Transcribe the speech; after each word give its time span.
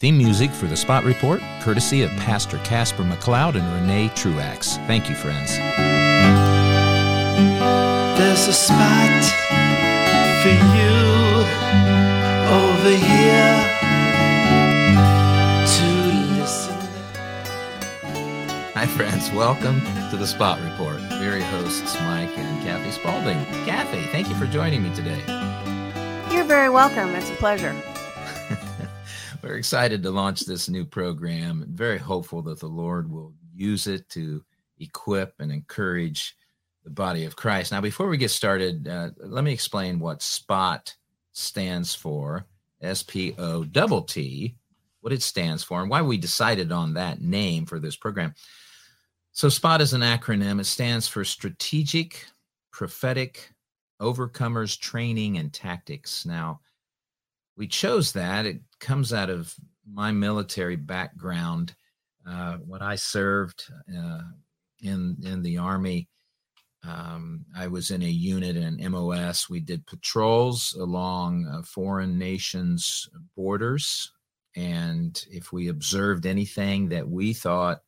Theme 0.00 0.16
music 0.16 0.52
for 0.52 0.66
the 0.66 0.76
SPOTT 0.76 1.02
Report, 1.02 1.42
courtesy 1.60 2.02
of 2.02 2.10
Pastor 2.18 2.58
Casper 2.58 3.02
McLeod 3.02 3.56
and 3.56 3.66
Renee 3.74 4.12
Truax. 4.14 4.76
Thank 4.86 5.08
you, 5.08 5.16
friends. 5.16 5.56
There's 8.16 8.46
a 8.46 8.52
spot 8.52 9.24
for 10.40 10.50
you 10.50 11.42
over 12.54 12.90
here 12.94 13.58
to 15.66 15.86
listen. 16.38 16.76
Hi, 18.74 18.86
friends. 18.86 19.32
Welcome 19.32 19.80
to 20.10 20.16
the 20.16 20.28
SPOTT 20.28 20.60
Report. 20.60 21.00
We're 21.10 21.38
your 21.38 21.46
hosts, 21.46 21.96
Mike 22.02 22.38
and 22.38 22.62
Kathy 22.62 22.92
Spaulding. 22.92 23.44
Kathy, 23.66 24.02
thank 24.12 24.28
you 24.28 24.36
for 24.36 24.46
joining 24.46 24.84
me 24.84 24.94
today. 24.94 25.24
You're 26.30 26.44
very 26.44 26.68
welcome. 26.68 27.16
It's 27.16 27.30
a 27.30 27.34
pleasure. 27.34 27.74
We're 29.40 29.56
excited 29.56 30.02
to 30.02 30.10
launch 30.10 30.40
this 30.40 30.68
new 30.68 30.84
program. 30.84 31.64
Very 31.70 31.98
hopeful 31.98 32.42
that 32.42 32.58
the 32.58 32.66
Lord 32.66 33.10
will 33.10 33.32
use 33.54 33.86
it 33.86 34.08
to 34.10 34.44
equip 34.78 35.34
and 35.38 35.52
encourage 35.52 36.36
the 36.84 36.90
body 36.90 37.24
of 37.24 37.36
Christ. 37.36 37.70
Now, 37.70 37.80
before 37.80 38.08
we 38.08 38.16
get 38.16 38.30
started, 38.30 38.88
uh, 38.88 39.10
let 39.18 39.44
me 39.44 39.52
explain 39.52 40.00
what 40.00 40.22
SPOT 40.22 40.94
stands 41.32 41.94
for 41.94 42.46
S 42.82 43.02
P 43.02 43.34
O 43.38 43.64
what 45.00 45.12
it 45.12 45.22
stands 45.22 45.62
for, 45.62 45.80
and 45.80 45.90
why 45.90 46.02
we 46.02 46.18
decided 46.18 46.72
on 46.72 46.94
that 46.94 47.20
name 47.20 47.64
for 47.64 47.78
this 47.78 47.96
program. 47.96 48.34
So, 49.32 49.48
SPOT 49.48 49.80
is 49.80 49.92
an 49.92 50.00
acronym, 50.00 50.60
it 50.60 50.64
stands 50.64 51.06
for 51.06 51.24
Strategic, 51.24 52.26
Prophetic, 52.72 53.52
Overcomers 54.00 54.78
Training 54.78 55.38
and 55.38 55.52
Tactics. 55.52 56.26
Now, 56.26 56.60
we 57.58 57.66
chose 57.66 58.12
that. 58.12 58.46
It 58.46 58.60
comes 58.78 59.12
out 59.12 59.28
of 59.28 59.52
my 59.84 60.12
military 60.12 60.76
background. 60.76 61.74
Uh, 62.26 62.58
when 62.58 62.80
I 62.80 62.94
served 62.94 63.64
uh, 63.94 64.20
in 64.80 65.16
in 65.24 65.42
the 65.42 65.58
army, 65.58 66.08
um, 66.84 67.44
I 67.56 67.66
was 67.66 67.90
in 67.90 68.02
a 68.02 68.08
unit 68.08 68.56
in 68.56 68.90
MOS. 68.92 69.50
We 69.50 69.60
did 69.60 69.86
patrols 69.86 70.74
along 70.80 71.46
uh, 71.46 71.62
foreign 71.62 72.16
nations' 72.16 73.08
borders, 73.36 74.12
and 74.54 75.22
if 75.28 75.52
we 75.52 75.68
observed 75.68 76.26
anything 76.26 76.88
that 76.90 77.08
we 77.08 77.32
thought 77.32 77.80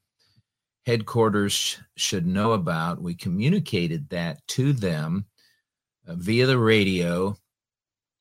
headquarters 0.85 1.53
sh- 1.53 1.77
should 1.97 2.27
know 2.27 2.53
about, 2.53 3.01
we 3.01 3.15
communicated 3.15 4.09
that 4.09 4.45
to 4.49 4.73
them 4.73 5.27
uh, 6.09 6.15
via 6.17 6.47
the 6.47 6.59
radio 6.59 7.37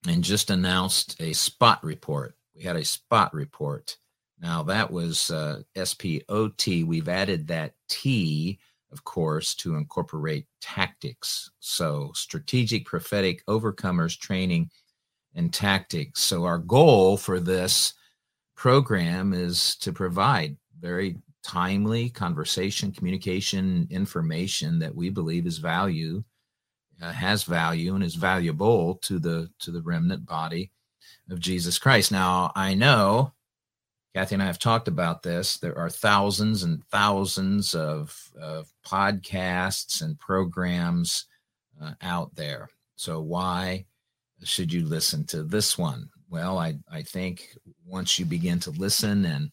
and 0.07 0.23
just 0.23 0.49
announced 0.49 1.15
a 1.19 1.33
spot 1.33 1.83
report. 1.83 2.35
We 2.55 2.63
had 2.63 2.75
a 2.75 2.85
spot 2.85 3.33
report. 3.33 3.97
Now 4.41 4.63
that 4.63 4.91
was 4.91 5.29
uh, 5.31 5.61
SPOT. 5.75 6.83
We've 6.85 7.09
added 7.09 7.47
that 7.47 7.73
T, 7.89 8.59
of 8.91 9.03
course, 9.03 9.53
to 9.55 9.75
incorporate 9.75 10.45
tactics. 10.61 11.51
So 11.59 12.11
strategic, 12.15 12.85
prophetic, 12.85 13.45
overcomers 13.47 14.17
training 14.17 14.69
and 15.35 15.53
tactics. 15.53 16.21
So 16.21 16.45
our 16.45 16.57
goal 16.57 17.17
for 17.17 17.39
this 17.39 17.93
program 18.55 19.33
is 19.33 19.75
to 19.77 19.91
provide 19.91 20.57
very 20.79 21.17
timely 21.43 22.09
conversation, 22.09 22.91
communication, 22.91 23.87
information 23.89 24.79
that 24.79 24.95
we 24.95 25.09
believe 25.09 25.45
is 25.45 25.57
value 25.57 26.23
uh, 27.01 27.11
has 27.11 27.43
value 27.43 27.95
and 27.95 28.03
is 28.03 28.15
valuable 28.15 28.95
to 29.03 29.19
the 29.19 29.49
to 29.59 29.71
the 29.71 29.81
remnant 29.81 30.25
body 30.25 30.71
of 31.29 31.39
Jesus 31.39 31.77
Christ. 31.77 32.11
Now, 32.11 32.51
I 32.55 32.73
know 32.73 33.33
Kathy 34.15 34.35
and 34.35 34.43
I 34.43 34.47
have 34.47 34.59
talked 34.59 34.87
about 34.87 35.21
this. 35.21 35.57
There 35.57 35.77
are 35.77 35.89
thousands 35.89 36.63
and 36.63 36.83
thousands 36.85 37.75
of, 37.75 38.17
of 38.39 38.71
podcasts 38.85 40.01
and 40.01 40.17
programs 40.17 41.25
uh, 41.81 41.93
out 42.01 42.35
there. 42.35 42.69
So, 42.95 43.21
why 43.21 43.85
should 44.43 44.73
you 44.73 44.85
listen 44.85 45.25
to 45.27 45.43
this 45.43 45.77
one? 45.77 46.09
Well, 46.29 46.57
I, 46.57 46.79
I 46.91 47.03
think 47.03 47.49
once 47.85 48.17
you 48.17 48.25
begin 48.25 48.59
to 48.61 48.71
listen 48.71 49.25
and 49.25 49.51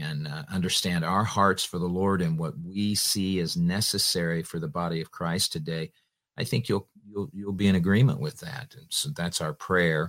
and 0.00 0.28
uh, 0.28 0.44
understand 0.52 1.04
our 1.04 1.24
hearts 1.24 1.64
for 1.64 1.78
the 1.78 1.86
Lord 1.86 2.22
and 2.22 2.38
what 2.38 2.54
we 2.64 2.94
see 2.94 3.40
as 3.40 3.56
necessary 3.56 4.44
for 4.44 4.60
the 4.60 4.68
body 4.68 5.00
of 5.00 5.10
Christ 5.10 5.50
today, 5.52 5.90
I 6.38 6.44
think 6.44 6.68
you'll 6.68 6.88
you'll 7.06 7.28
you'll 7.32 7.52
be 7.52 7.66
in 7.66 7.74
agreement 7.74 8.20
with 8.20 8.38
that. 8.40 8.74
And 8.76 8.86
so 8.88 9.10
that's 9.10 9.40
our 9.40 9.52
prayer 9.52 10.08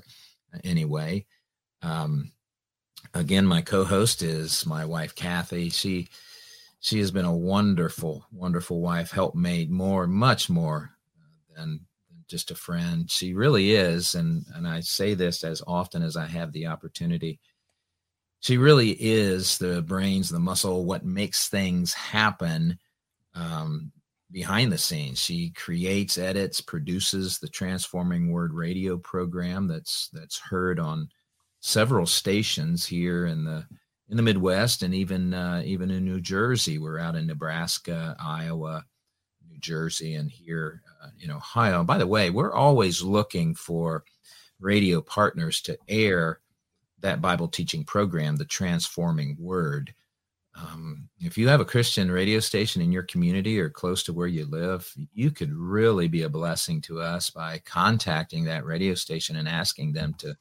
uh, 0.54 0.60
anyway. 0.64 1.26
Um, 1.82 2.32
again, 3.14 3.46
my 3.46 3.62
co-host 3.62 4.22
is 4.22 4.66
my 4.66 4.86
wife 4.86 5.16
Kathy. 5.16 5.70
She 5.70 6.08
she 6.82 7.00
has 7.00 7.12
been 7.12 7.26
a 7.26 7.36
wonderful, 7.36 8.26
wonderful 8.32 8.80
wife, 8.80 9.12
helpmate, 9.12 9.70
more, 9.70 10.08
much 10.08 10.50
more 10.50 10.92
uh, 11.20 11.60
than 11.60 11.82
just 12.30 12.52
a 12.52 12.56
friend. 12.56 13.10
She 13.10 13.34
really 13.34 13.72
is, 13.72 14.16
and 14.16 14.46
and 14.54 14.68
I 14.68 14.82
say 14.82 15.16
this 15.16 15.44
as 15.44 15.64
often 15.66 16.04
as 16.04 16.16
I 16.16 16.28
have 16.28 16.54
the 16.54 16.68
opportunity. 16.68 17.40
She 18.42 18.58
really 18.58 18.92
is 18.92 19.58
the 19.58 19.82
brains, 19.82 20.30
the 20.30 20.40
muscle, 20.40 20.86
what 20.86 21.04
makes 21.04 21.50
things 21.50 21.94
happen 21.94 22.80
um, 23.36 23.92
behind 24.32 24.72
the 24.72 24.78
scenes. 24.78 25.20
She 25.20 25.50
creates, 25.52 26.18
edits, 26.18 26.62
produces 26.62 27.40
the 27.40 27.48
Transforming 27.48 28.32
Word 28.32 28.54
radio 28.54 28.98
program 28.98 29.68
that's 29.68 30.10
that's 30.14 30.40
heard 30.40 30.80
on 30.80 31.10
several 31.62 32.06
stations 32.06 32.86
here 32.86 33.26
in 33.26 33.44
the 33.44 33.66
in 34.10 34.18
the 34.18 34.24
Midwest 34.24 34.84
and 34.84 34.94
even 34.94 35.34
uh, 35.34 35.62
even 35.66 35.92
in 35.92 36.06
New 36.06 36.22
Jersey. 36.22 36.78
We're 36.78 37.00
out 37.00 37.16
in 37.16 37.28
Nebraska, 37.28 38.16
Iowa, 38.20 38.86
New 39.50 39.60
Jersey, 39.60 40.16
and 40.16 40.30
here 40.30 40.82
uh, 41.04 41.10
in 41.22 41.32
Ohio. 41.32 41.80
And 41.80 41.88
by 41.88 41.98
the 41.98 42.08
way, 42.08 42.30
we're 42.30 42.54
always 42.54 43.02
looking 43.02 43.56
for 43.56 44.04
radio 44.60 45.02
partners 45.02 45.62
to 45.62 45.78
air 45.88 46.40
that 47.02 47.22
Bible 47.22 47.48
teaching 47.48 47.84
program, 47.84 48.36
the 48.36 48.46
Transforming 48.46 49.38
Word. 49.40 49.94
Um, 50.60 51.10
if 51.20 51.38
you 51.38 51.48
have 51.48 51.62
a 51.62 51.66
Christian 51.66 52.12
radio 52.12 52.40
station 52.40 52.82
in 52.82 52.92
your 52.92 53.04
community 53.04 53.60
or 53.60 53.70
close 53.70 54.04
to 54.04 54.14
where 54.14 54.28
you 54.28 54.46
live, 54.46 54.92
you 55.14 55.32
could 55.32 55.54
really 55.54 56.08
be 56.08 56.24
a 56.24 56.30
blessing 56.30 56.82
to 56.82 57.00
us 57.00 57.30
by 57.30 57.60
contacting 57.66 58.44
that 58.46 58.66
radio 58.66 58.94
station 58.94 59.36
and 59.36 59.48
asking 59.48 59.94
them 59.94 60.14
to 60.20 60.36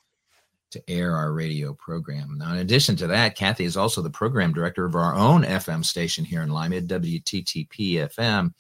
to 0.71 0.83
air 0.91 1.17
our 1.17 1.33
radio 1.33 1.73
program. 1.73 2.37
Now, 2.37 2.53
in 2.53 2.59
addition 2.59 2.95
to 2.97 3.07
that, 3.07 3.37
Kathy 3.37 3.65
is 3.65 3.77
also 3.77 4.03
the 4.03 4.11
program 4.11 4.53
director 4.53 4.85
of 4.85 4.95
our 4.95 5.15
own 5.15 5.43
FM 5.43 5.83
station 5.83 6.27
here 6.27 6.43
in 6.43 6.51
Lima, 6.51 6.83
WTTP 6.83 7.95
FM. 7.95 8.53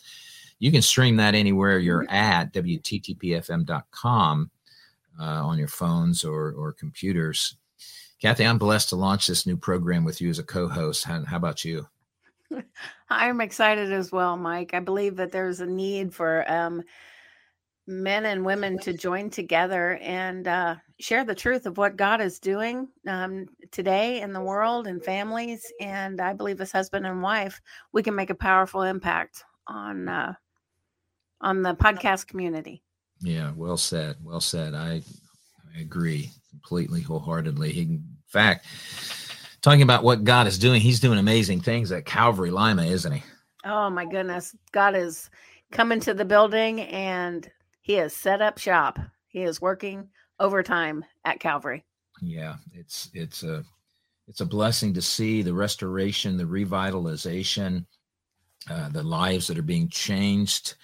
You 0.58 0.72
can 0.72 0.80
stream 0.80 1.16
that 1.16 1.34
anywhere 1.34 1.78
you're 1.78 2.04
mm-hmm. 2.04 2.14
at, 2.14 2.52
WTTPFM.com 2.54 4.50
uh, 5.20 5.24
on 5.24 5.58
your 5.58 5.68
phones 5.68 6.24
or, 6.24 6.52
or 6.52 6.72
computers. 6.72 7.56
Kathy, 8.20 8.44
I'm 8.44 8.58
blessed 8.58 8.88
to 8.88 8.96
launch 8.96 9.28
this 9.28 9.46
new 9.46 9.56
program 9.56 10.04
with 10.04 10.20
you 10.20 10.28
as 10.28 10.40
a 10.40 10.44
co-host. 10.44 11.04
How, 11.04 11.24
how 11.24 11.36
about 11.36 11.64
you? 11.64 11.86
I'm 13.10 13.40
excited 13.40 13.92
as 13.92 14.10
well, 14.10 14.36
Mike. 14.36 14.74
I 14.74 14.80
believe 14.80 15.16
that 15.16 15.30
there's 15.30 15.60
a 15.60 15.66
need 15.66 16.12
for 16.12 16.50
um, 16.50 16.82
men 17.86 18.26
and 18.26 18.44
women 18.44 18.76
to 18.80 18.92
join 18.92 19.30
together 19.30 19.98
and 20.02 20.48
uh, 20.48 20.76
share 20.98 21.24
the 21.24 21.34
truth 21.34 21.64
of 21.64 21.78
what 21.78 21.96
God 21.96 22.20
is 22.20 22.40
doing 22.40 22.88
um, 23.06 23.46
today 23.70 24.20
in 24.20 24.32
the 24.32 24.42
world 24.42 24.88
and 24.88 25.04
families. 25.04 25.70
And 25.80 26.20
I 26.20 26.32
believe 26.32 26.60
as 26.60 26.72
husband 26.72 27.06
and 27.06 27.22
wife, 27.22 27.60
we 27.92 28.02
can 28.02 28.16
make 28.16 28.30
a 28.30 28.34
powerful 28.34 28.82
impact 28.82 29.44
on 29.68 30.08
uh, 30.08 30.34
on 31.40 31.62
the 31.62 31.74
podcast 31.74 32.26
community. 32.26 32.82
Yeah, 33.20 33.52
well 33.54 33.76
said. 33.76 34.16
Well 34.24 34.40
said. 34.40 34.74
I 34.74 35.02
I 35.74 35.80
agree 35.80 36.32
completely, 36.50 37.00
wholeheartedly. 37.00 37.72
He, 37.72 37.82
in 37.82 38.04
fact, 38.26 38.66
talking 39.62 39.82
about 39.82 40.04
what 40.04 40.24
God 40.24 40.46
is 40.46 40.58
doing, 40.58 40.80
He's 40.80 41.00
doing 41.00 41.18
amazing 41.18 41.60
things 41.60 41.92
at 41.92 42.06
Calvary 42.06 42.50
Lima, 42.50 42.84
isn't 42.84 43.12
He? 43.12 43.22
Oh 43.64 43.90
my 43.90 44.04
goodness, 44.04 44.56
God 44.72 44.94
is 44.94 45.30
coming 45.70 46.00
to 46.00 46.14
the 46.14 46.24
building 46.24 46.80
and 46.80 47.50
He 47.80 47.94
has 47.94 48.14
set 48.14 48.40
up 48.40 48.58
shop. 48.58 48.98
He 49.26 49.42
is 49.42 49.60
working 49.60 50.08
overtime 50.40 51.04
at 51.24 51.40
Calvary. 51.40 51.84
Yeah, 52.20 52.56
it's 52.72 53.10
it's 53.14 53.42
a 53.42 53.64
it's 54.26 54.40
a 54.40 54.46
blessing 54.46 54.92
to 54.94 55.02
see 55.02 55.42
the 55.42 55.54
restoration, 55.54 56.36
the 56.36 56.44
revitalization, 56.44 57.86
uh, 58.70 58.88
the 58.90 59.02
lives 59.02 59.46
that 59.46 59.58
are 59.58 59.62
being 59.62 59.88
changed, 59.88 60.74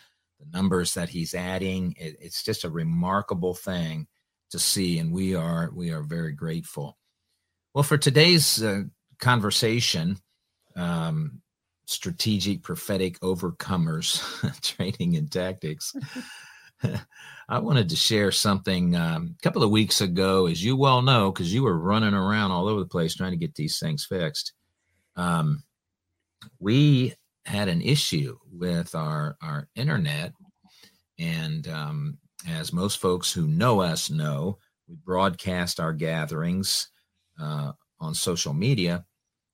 the 0.41 0.47
numbers 0.56 0.94
that 0.94 1.09
he's 1.09 1.35
adding. 1.35 1.94
It, 1.99 2.17
it's 2.21 2.43
just 2.43 2.65
a 2.65 2.71
remarkable 2.71 3.55
thing 3.55 4.06
to 4.55 4.61
see, 4.61 5.01
and 5.01 5.12
we 5.12 5.35
are 5.35 5.71
we 5.75 5.91
are 5.91 6.03
very 6.03 6.33
grateful. 6.33 6.97
Well, 7.75 7.83
for 7.83 7.99
today's 7.99 8.62
uh, 8.62 8.85
conversation, 9.19 10.17
um, 10.77 11.43
strategic 11.87 12.62
prophetic 12.62 13.19
overcomers 13.19 14.23
training 14.77 15.17
and 15.17 15.31
tactics. 15.31 15.93
I 17.49 17.59
wanted 17.59 17.89
to 17.89 17.97
share 17.97 18.31
something 18.31 18.95
um, 18.95 19.35
a 19.37 19.43
couple 19.43 19.65
of 19.65 19.71
weeks 19.71 20.01
ago, 20.01 20.47
as 20.47 20.65
you 20.65 20.77
well 20.77 21.03
know, 21.03 21.33
because 21.33 21.53
you 21.53 21.65
were 21.65 21.77
running 21.77 22.15
around 22.15 22.53
all 22.53 22.69
over 22.69 22.79
the 22.81 22.87
place 22.87 23.17
trying 23.17 23.33
to 23.33 23.37
get 23.37 23.57
these 23.57 23.81
things 23.81 24.05
fixed. 24.05 24.53
Um, 25.17 25.65
we 26.61 27.15
had 27.45 27.67
an 27.67 27.83
issue 27.83 28.39
with 28.53 28.95
our 28.95 29.37
our 29.43 29.69
internet, 29.75 30.33
and 31.19 31.67
um, 31.67 32.19
as 32.49 32.73
most 32.73 32.99
folks 32.99 33.32
who 33.32 33.46
know 33.46 33.81
us 33.81 34.11
know, 34.11 34.58
we 34.88 34.96
broadcast 34.96 35.81
our 35.81 35.93
gatherings 35.93 36.88
uh, 37.41 37.73
on 38.00 38.14
social 38.14 38.52
media, 38.52 39.05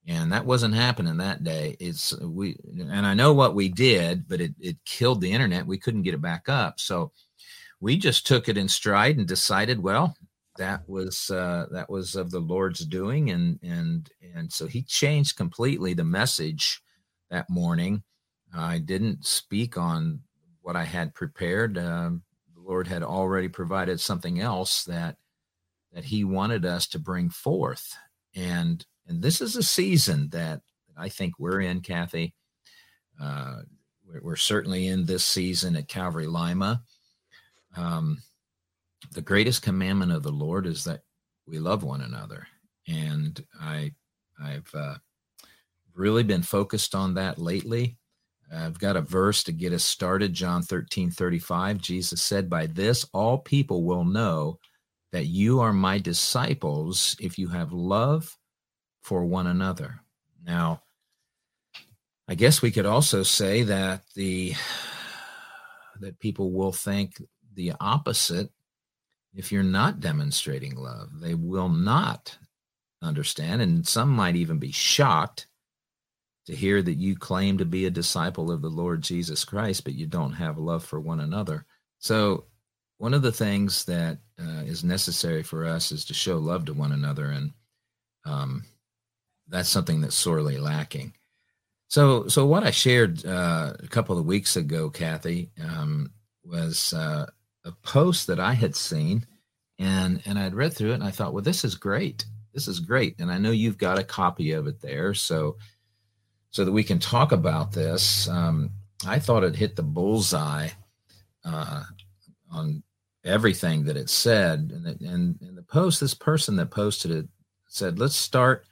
and 0.06 0.32
that 0.32 0.46
wasn't 0.46 0.74
happening 0.74 1.18
that 1.18 1.44
day. 1.44 1.76
It's 1.78 2.18
we, 2.20 2.56
and 2.76 3.06
I 3.06 3.14
know 3.14 3.32
what 3.32 3.54
we 3.54 3.68
did, 3.68 4.28
but 4.28 4.40
it 4.40 4.54
it 4.58 4.76
killed 4.84 5.20
the 5.20 5.32
internet. 5.32 5.66
We 5.66 5.78
couldn't 5.78 6.02
get 6.02 6.14
it 6.14 6.22
back 6.22 6.48
up, 6.48 6.80
so 6.80 7.12
we 7.80 7.96
just 7.96 8.26
took 8.26 8.48
it 8.48 8.58
in 8.58 8.68
stride 8.68 9.16
and 9.18 9.26
decided, 9.26 9.82
well, 9.82 10.16
that 10.58 10.86
was 10.88 11.30
uh, 11.30 11.66
that 11.70 11.88
was 11.88 12.16
of 12.16 12.30
the 12.30 12.40
Lord's 12.40 12.84
doing, 12.84 13.30
and 13.30 13.58
and 13.62 14.10
and 14.34 14.52
so 14.52 14.66
He 14.66 14.82
changed 14.82 15.36
completely 15.36 15.94
the 15.94 16.04
message 16.04 16.82
that 17.30 17.48
morning. 17.48 18.02
I 18.54 18.78
didn't 18.78 19.24
speak 19.24 19.78
on 19.78 20.20
what 20.60 20.74
I 20.76 20.84
had 20.84 21.14
prepared. 21.14 21.78
Um, 21.78 22.22
Lord 22.70 22.88
had 22.88 23.02
already 23.02 23.48
provided 23.48 24.00
something 24.00 24.40
else 24.40 24.84
that 24.84 25.16
that 25.92 26.04
He 26.04 26.24
wanted 26.24 26.64
us 26.64 26.86
to 26.88 26.98
bring 26.98 27.30
forth, 27.30 27.96
and 28.34 28.86
and 29.06 29.22
this 29.22 29.40
is 29.40 29.56
a 29.56 29.62
season 29.62 30.30
that 30.30 30.62
I 30.96 31.08
think 31.08 31.34
we're 31.38 31.60
in, 31.60 31.80
Kathy. 31.80 32.34
Uh, 33.20 33.62
we're, 34.22 34.36
certainly 34.36 34.88
in 34.88 35.04
this 35.04 35.24
season 35.24 35.76
at 35.76 35.88
Calvary 35.88 36.26
Lima 36.26 36.82
um, 37.76 38.22
the 39.12 39.22
greatest 39.22 39.62
commandment 39.62 40.12
of 40.12 40.22
the 40.22 40.32
Lord 40.32 40.66
is 40.66 40.84
that 40.84 41.02
we 41.46 41.58
love 41.58 41.82
one 41.82 42.00
another, 42.00 42.46
and 42.88 43.44
I 43.60 43.92
I've 44.42 44.70
uh, 44.74 44.96
really 45.94 46.22
been 46.22 46.42
focused 46.42 46.94
on 46.94 47.14
that 47.14 47.38
lately. 47.38 47.98
I've 48.52 48.78
got 48.78 48.96
a 48.96 49.00
verse 49.00 49.44
to 49.44 49.52
get 49.52 49.72
us 49.72 49.84
started. 49.84 50.32
John 50.32 50.62
13, 50.62 51.10
35. 51.10 51.78
Jesus 51.78 52.20
said, 52.20 52.50
By 52.50 52.66
this 52.66 53.06
all 53.12 53.38
people 53.38 53.84
will 53.84 54.04
know 54.04 54.58
that 55.12 55.26
you 55.26 55.60
are 55.60 55.72
my 55.72 55.98
disciples 55.98 57.16
if 57.20 57.38
you 57.38 57.48
have 57.48 57.72
love 57.72 58.36
for 59.02 59.24
one 59.24 59.46
another. 59.46 60.00
Now, 60.44 60.82
I 62.28 62.34
guess 62.34 62.62
we 62.62 62.70
could 62.70 62.86
also 62.86 63.22
say 63.22 63.62
that 63.64 64.02
the 64.14 64.54
that 66.00 66.18
people 66.18 66.50
will 66.52 66.72
think 66.72 67.22
the 67.54 67.72
opposite 67.80 68.50
if 69.34 69.52
you're 69.52 69.62
not 69.62 70.00
demonstrating 70.00 70.74
love. 70.76 71.20
They 71.20 71.34
will 71.34 71.68
not 71.68 72.38
understand, 73.02 73.62
and 73.62 73.86
some 73.86 74.10
might 74.10 74.36
even 74.36 74.58
be 74.58 74.72
shocked 74.72 75.46
to 76.50 76.56
hear 76.56 76.82
that 76.82 76.94
you 76.94 77.16
claim 77.16 77.58
to 77.58 77.64
be 77.64 77.86
a 77.86 77.90
disciple 77.90 78.50
of 78.50 78.62
the 78.62 78.68
Lord 78.68 79.02
Jesus 79.02 79.44
Christ, 79.44 79.84
but 79.84 79.94
you 79.94 80.06
don't 80.06 80.32
have 80.32 80.58
love 80.58 80.84
for 80.84 81.00
one 81.00 81.20
another. 81.20 81.64
So, 81.98 82.44
one 82.98 83.14
of 83.14 83.22
the 83.22 83.32
things 83.32 83.84
that 83.86 84.18
uh, 84.38 84.62
is 84.64 84.84
necessary 84.84 85.42
for 85.42 85.64
us 85.64 85.90
is 85.90 86.04
to 86.06 86.14
show 86.14 86.36
love 86.36 86.66
to 86.66 86.74
one 86.74 86.92
another, 86.92 87.30
and 87.30 87.52
um, 88.26 88.64
that's 89.48 89.70
something 89.70 90.00
that's 90.00 90.14
sorely 90.14 90.58
lacking. 90.58 91.14
So, 91.88 92.28
so 92.28 92.46
what 92.46 92.62
I 92.62 92.70
shared 92.70 93.24
uh, 93.24 93.74
a 93.78 93.88
couple 93.88 94.18
of 94.18 94.26
weeks 94.26 94.56
ago, 94.56 94.90
Kathy, 94.90 95.50
um, 95.62 96.12
was 96.44 96.92
uh, 96.92 97.26
a 97.64 97.72
post 97.82 98.26
that 98.26 98.38
I 98.38 98.52
had 98.52 98.76
seen 98.76 99.26
and 99.80 100.22
and 100.26 100.38
I'd 100.38 100.54
read 100.54 100.74
through 100.74 100.92
it 100.92 100.96
and 100.96 101.04
I 101.04 101.10
thought, 101.10 101.32
well, 101.32 101.42
this 101.42 101.64
is 101.64 101.74
great. 101.74 102.26
This 102.52 102.68
is 102.68 102.80
great. 102.80 103.18
And 103.18 103.30
I 103.30 103.38
know 103.38 103.50
you've 103.50 103.78
got 103.78 103.98
a 103.98 104.04
copy 104.04 104.52
of 104.52 104.66
it 104.66 104.80
there. 104.80 105.14
So 105.14 105.56
so 106.50 106.64
that 106.64 106.72
we 106.72 106.84
can 106.84 106.98
talk 106.98 107.32
about 107.32 107.72
this. 107.72 108.28
Um, 108.28 108.70
I 109.06 109.18
thought 109.18 109.44
it 109.44 109.56
hit 109.56 109.76
the 109.76 109.82
bullseye 109.82 110.68
uh, 111.44 111.82
on 112.50 112.82
everything 113.24 113.84
that 113.84 113.96
it 113.96 114.10
said. 114.10 114.72
And, 114.74 114.86
it, 114.86 115.00
and, 115.00 115.38
and 115.40 115.56
the 115.56 115.62
post, 115.62 116.00
this 116.00 116.14
person 116.14 116.56
that 116.56 116.70
posted 116.70 117.10
it 117.10 117.28
said, 117.68 117.98
let's 117.98 118.16
start 118.16 118.64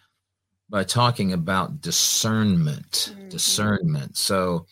by 0.68 0.84
talking 0.84 1.32
about 1.32 1.80
discernment. 1.80 3.12
Mm-hmm. 3.12 3.28
Discernment. 3.28 4.16
So 4.16 4.66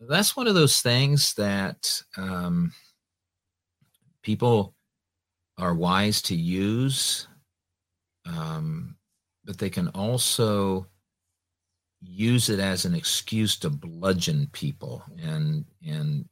that's 0.00 0.36
one 0.36 0.46
of 0.46 0.54
those 0.54 0.80
things 0.82 1.34
that 1.34 2.02
um, 2.16 2.72
people 4.22 4.74
are 5.58 5.74
wise 5.74 6.22
to 6.22 6.34
use, 6.34 7.28
um, 8.24 8.96
but 9.44 9.58
they 9.58 9.70
can 9.70 9.88
also 9.88 10.86
use 12.02 12.48
it 12.48 12.60
as 12.60 12.84
an 12.84 12.94
excuse 12.94 13.56
to 13.58 13.70
bludgeon 13.70 14.48
people. 14.52 15.02
And 15.22 15.64
and 15.86 16.28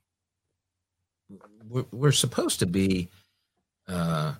we're, 1.68 1.86
we're 1.92 2.12
supposed 2.12 2.58
to 2.60 2.66
be 2.66 3.08
uh, 3.86 4.34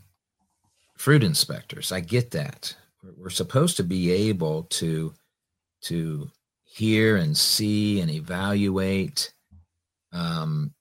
fruit 0.97 1.23
inspectors. 1.23 1.93
I 1.93 2.01
get 2.01 2.31
that. 2.33 2.75
We're 3.17 3.31
supposed 3.31 3.77
to 3.77 3.85
be 3.85 4.11
able 4.11 4.65
to 4.65 5.15
to 5.83 6.31
hear 6.65 7.17
and 7.17 7.37
see 7.37 8.01
and 8.01 8.11
evaluate 8.11 9.33
um, 10.13 10.73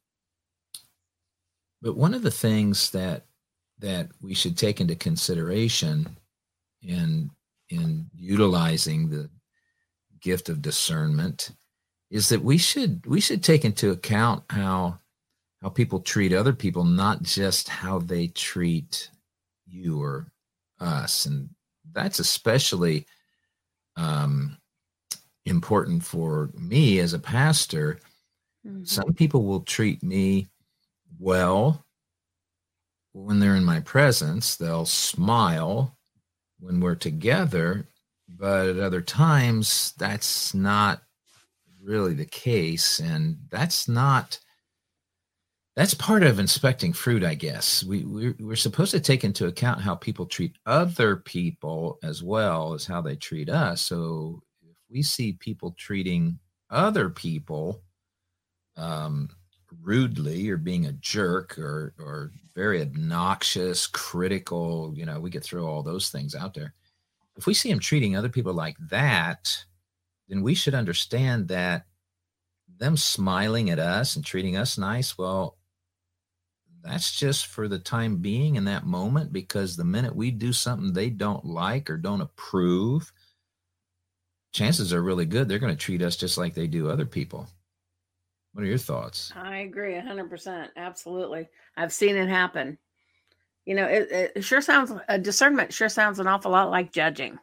but 1.82 1.96
one 1.96 2.14
of 2.14 2.24
the 2.24 2.32
things 2.32 2.92
that 2.92 3.26
that 3.80 4.10
we 4.22 4.34
should 4.34 4.58
take 4.58 4.82
into 4.82 4.96
consideration 4.96 6.18
in 6.82 7.30
in 7.70 8.10
utilizing 8.16 9.10
the 9.10 9.30
gift 10.28 10.50
of 10.50 10.62
discernment 10.62 11.52
is 12.10 12.30
that 12.30 12.44
we 12.44 12.58
should 12.58 13.06
we 13.06 13.22
should 13.22 13.42
take 13.42 13.64
into 13.64 13.92
account 13.92 14.44
how 14.50 15.00
how 15.62 15.70
people 15.70 16.00
treat 16.00 16.34
other 16.34 16.54
people 16.54 16.84
not 16.84 17.24
just 17.24 17.70
how 17.70 18.00
they 18.00 18.28
treat 18.28 19.10
you 19.66 20.02
or 20.02 20.28
us 20.80 21.26
and 21.26 21.50
that's 21.94 22.20
especially 22.20 23.06
um, 23.96 24.58
important 25.46 26.04
for 26.04 26.50
me 26.54 27.00
as 27.00 27.14
a 27.14 27.20
pastor 27.20 28.00
mm-hmm. 28.66 28.84
some 28.84 29.14
people 29.14 29.44
will 29.46 29.62
treat 29.62 30.04
me 30.04 30.48
well 31.20 31.86
when 33.26 33.40
they're 33.40 33.56
in 33.56 33.64
my 33.66 33.80
presence. 33.80 34.56
They'll 34.56 34.86
smile 34.86 35.98
when 36.60 36.80
we're 36.80 36.96
together, 36.96 37.86
but 38.28 38.68
at 38.68 38.80
other 38.80 39.02
times, 39.02 39.94
that's 39.98 40.54
not 40.54 41.02
really 41.82 42.14
the 42.14 42.26
case. 42.26 43.00
And 43.00 43.38
that's 43.50 43.88
not. 43.88 44.40
That's 45.76 45.94
part 45.94 46.24
of 46.24 46.40
inspecting 46.40 46.92
fruit, 46.92 47.24
I 47.24 47.36
guess. 47.36 47.84
We 47.84 48.04
we're, 48.04 48.36
we're 48.40 48.56
supposed 48.56 48.92
to 48.92 49.00
take 49.00 49.24
into 49.24 49.46
account 49.46 49.80
how 49.80 49.94
people 49.94 50.26
treat 50.26 50.58
other 50.66 51.18
people 51.18 52.00
as 52.04 52.24
well 52.24 52.74
as 52.74 52.86
how 52.88 53.00
they 53.02 53.16
treat 53.16 53.48
us. 53.48 53.82
So 53.82 54.42
if 54.64 54.76
we 54.90 55.04
see 55.04 55.34
people 55.34 55.76
treating 55.78 56.40
other 56.72 57.10
people 57.12 57.84
um, 58.76 59.30
rudely 59.84 60.50
or 60.50 60.58
being 60.58 60.88
a 60.88 60.94
jerk 60.94 61.60
or 61.60 61.94
or 62.00 62.32
very 62.56 62.82
obnoxious, 62.82 63.86
critical, 63.86 64.92
you 64.96 65.06
know, 65.06 65.20
we 65.20 65.30
could 65.30 65.44
throw 65.44 65.68
all 65.68 65.84
those 65.84 66.10
things 66.10 66.34
out 66.34 66.56
there. 66.56 66.74
If 67.38 67.46
we 67.46 67.54
see 67.54 67.70
him 67.70 67.80
treating 67.80 68.16
other 68.16 68.30
people 68.30 68.54
like 68.54 68.78
that, 68.90 69.66
then 70.28 70.42
we 70.42 70.56
should 70.56 70.74
understand 70.74 71.48
that 71.50 71.86
them 72.80 72.98
smiling 72.98 73.70
at 73.70 73.80
us 73.80 74.16
and 74.16 74.26
treating 74.26 74.58
us 74.58 74.78
nice, 74.78 75.18
well, 75.18 75.58
that's 76.84 77.18
just 77.18 77.48
for 77.48 77.68
the 77.68 77.80
time 77.80 78.18
being 78.18 78.56
in 78.56 78.66
that 78.66 78.86
moment 78.86 79.34
because 79.34 79.76
the 79.76 79.84
minute 79.84 80.16
we 80.16 80.32
do 80.32 80.54
something 80.54 80.94
they 80.94 81.10
don't 81.10 81.46
like 81.46 81.90
or 81.90 81.98
don't 81.98 82.22
approve, 82.22 83.12
chances 84.54 84.94
are 84.94 85.02
really 85.04 85.26
good 85.26 85.48
they're 85.48 85.60
going 85.60 85.76
to 85.76 85.80
treat 85.82 86.02
us 86.02 86.16
just 86.16 86.38
like 86.38 86.54
they 86.54 86.68
do 86.68 86.90
other 86.90 87.06
people. 87.06 87.48
What 88.54 88.64
are 88.64 88.68
your 88.68 88.78
thoughts? 88.78 89.32
I 89.36 89.58
agree 89.58 89.94
100%. 89.94 90.70
Absolutely. 90.76 91.48
I've 91.76 91.94
seen 91.94 92.16
it 92.16 92.30
happen. 92.30 92.78
You 93.68 93.76
know, 93.76 93.86
it, 93.86 94.32
it 94.34 94.44
sure 94.46 94.62
sounds, 94.62 94.94
a 95.10 95.20
discernment 95.20 95.74
sure 95.74 95.90
sounds 95.90 96.20
an 96.20 96.28
awful 96.28 96.52
lot 96.52 96.70
like 96.70 96.94
judging. 96.94 97.38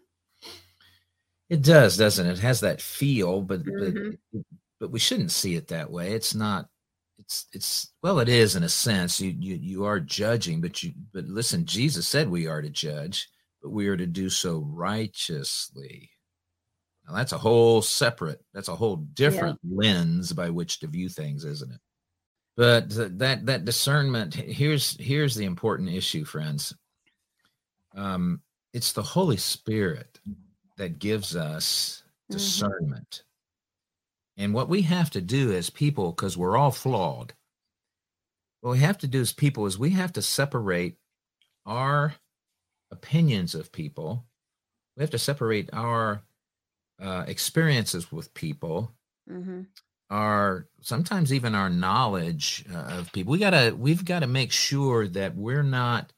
It 1.51 1.61
does, 1.61 1.99
doesn't 1.99 2.27
it? 2.27 2.39
It 2.39 2.39
has 2.39 2.61
that 2.61 2.81
feel, 2.81 3.43
but, 3.43 3.63
mm-hmm. 3.63 4.13
but, 4.33 4.43
but 4.81 4.91
we 4.91 4.99
shouldn't 4.99 5.33
see 5.33 5.55
it 5.55 5.69
that 5.69 5.91
way. 5.91 6.13
It's 6.13 6.35
not, 6.35 6.71
it's, 7.19 7.45
it's, 7.53 7.93
well, 8.03 8.21
it 8.21 8.31
is 8.31 8.57
in 8.57 8.63
a 8.63 8.71
sense. 8.71 9.21
You, 9.21 9.37
you, 9.39 9.57
you 9.57 9.85
are 9.85 10.01
judging, 10.01 10.63
but 10.63 10.83
you, 10.83 10.95
but 11.13 11.27
listen, 11.27 11.67
Jesus 11.67 12.09
said 12.09 12.31
we 12.31 12.47
are 12.47 12.63
to 12.63 12.71
judge, 12.71 13.29
but 13.63 13.69
we 13.69 13.87
are 13.89 13.97
to 13.99 14.07
do 14.07 14.31
so 14.31 14.67
righteously. 14.67 16.09
Now 17.07 17.17
that's 17.17 17.33
a 17.33 17.39
whole 17.39 17.83
separate, 17.83 18.43
that's 18.55 18.69
a 18.69 18.75
whole 18.75 18.97
different 19.13 19.59
yeah. 19.63 19.77
lens 19.77 20.33
by 20.33 20.49
which 20.49 20.81
to 20.81 20.87
view 20.87 21.11
things, 21.11 21.45
isn't 21.45 21.71
it? 21.71 21.81
But 22.57 22.91
that 23.19 23.47
that 23.47 23.65
discernment 23.65 24.35
here's 24.35 24.97
here's 25.01 25.35
the 25.35 25.45
important 25.45 25.89
issue 25.91 26.25
friends. 26.25 26.75
Um 27.95 28.43
it's 28.73 28.93
the 28.93 29.03
holy 29.03 29.37
spirit 29.37 30.21
that 30.77 30.99
gives 30.99 31.37
us 31.37 32.03
Mhm. 32.29 32.31
discernment. 32.33 33.25
And 34.37 34.55
what 34.55 34.69
we 34.69 34.83
have 34.83 35.11
to 35.11 35.21
do 35.21 35.53
as 35.53 35.71
people 35.71 36.13
because 36.13 36.37
we're 36.37 36.57
all 36.57 36.71
flawed 36.71 37.35
what 38.61 38.73
we 38.73 38.79
have 38.79 38.99
to 38.99 39.07
do 39.07 39.21
as 39.21 39.33
people 39.33 39.67
is 39.67 39.79
we 39.79 39.91
have 39.91 40.13
to 40.15 40.23
separate 40.23 40.99
our 41.67 42.15
opinions 42.91 43.55
of 43.55 43.73
people. 43.73 44.27
We 44.97 45.03
have 45.03 45.11
to 45.11 45.19
separate 45.19 45.71
our 45.73 46.23
uh, 47.01 47.25
experiences 47.29 48.13
with 48.13 48.35
people 48.35 48.95
hmm 49.29 49.67
our 50.11 50.69
sometimes 50.83 51.33
even 51.33 51.55
our 51.55 51.71
knowledge 51.71 52.65
uh, 52.73 52.99
of 53.01 53.13
people. 53.13 53.33
We 53.33 53.39
gotta 53.39 53.75
we've 53.77 54.05
got 54.05 54.21
to 54.21 54.27
make 54.27 54.53
sure 54.53 55.09
that 55.09 55.35
we're 55.37 55.63
not 55.63 56.13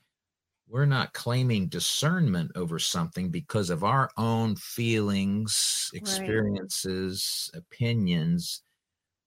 we're 0.69 0.87
not 0.87 1.14
claiming 1.14 1.69
discernment 1.69 2.52
over 2.57 2.78
something 2.78 3.31
because 3.31 3.71
of 3.71 3.85
our 3.85 4.11
own 4.16 4.57
feelings 4.57 5.90
Right. 5.99 6.38
experiences 6.47 7.50
opinions 7.55 8.62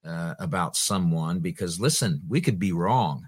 uh, 0.06 0.36
about 0.40 0.76
someone. 0.78 1.40
Because 1.42 1.80
listen 1.80 2.22
we 2.30 2.42
could 2.42 2.60
be 2.60 2.74
wrong. 2.74 3.28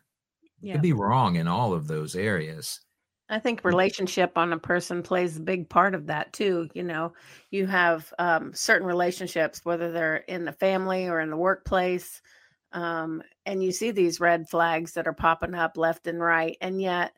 We 0.61 0.69
could 0.69 0.81
be 0.81 0.93
wrong 0.93 1.35
in 1.37 1.47
all 1.47 1.73
of 1.73 1.87
those 1.87 2.15
areas 2.15 2.79
I 3.31 3.39
think 3.39 3.63
relationship 3.63 4.37
on 4.37 4.51
a 4.51 4.59
person 4.59 5.01
plays 5.01 5.37
a 5.37 5.41
big 5.41 5.69
part 5.69 5.95
of 5.95 6.07
that 6.07 6.33
too. 6.33 6.69
You 6.73 6.83
know, 6.83 7.13
you 7.49 7.65
have 7.65 8.13
um, 8.19 8.53
certain 8.53 8.85
relationships, 8.85 9.61
whether 9.63 9.89
they're 9.89 10.17
in 10.17 10.43
the 10.43 10.51
family 10.51 11.07
or 11.07 11.21
in 11.21 11.29
the 11.29 11.37
workplace, 11.37 12.21
um, 12.73 13.23
and 13.45 13.63
you 13.63 13.71
see 13.71 13.91
these 13.91 14.19
red 14.19 14.49
flags 14.49 14.91
that 14.93 15.07
are 15.07 15.13
popping 15.13 15.55
up 15.55 15.77
left 15.77 16.07
and 16.07 16.19
right. 16.19 16.57
And 16.59 16.81
yet, 16.81 17.13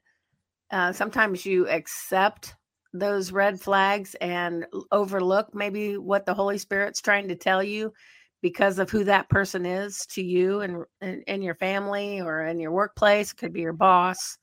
uh, 0.72 0.92
sometimes 0.92 1.46
you 1.48 1.68
accept 1.68 2.56
those 2.94 3.32
red 3.32 3.60
flags 3.60 4.16
and 4.22 4.68
overlook 4.92 5.56
maybe 5.56 5.98
what 5.98 6.28
the 6.28 6.34
Holy 6.34 6.60
Spirit's 6.60 7.02
trying 7.02 7.28
to 7.28 7.36
tell 7.36 7.64
you 7.64 7.92
because 8.44 8.78
of 8.78 8.92
who 8.92 9.04
that 9.06 9.30
person 9.30 9.66
is 9.66 10.06
to 10.12 10.24
you 10.24 10.62
and 10.62 10.86
in, 11.02 11.24
in 11.24 11.42
your 11.42 11.56
family 11.56 12.22
or 12.22 12.46
in 12.46 12.60
your 12.60 12.72
workplace. 12.72 13.34
Could 13.34 13.54
be 13.54 13.62
your 13.62 13.74
boss 13.74 14.38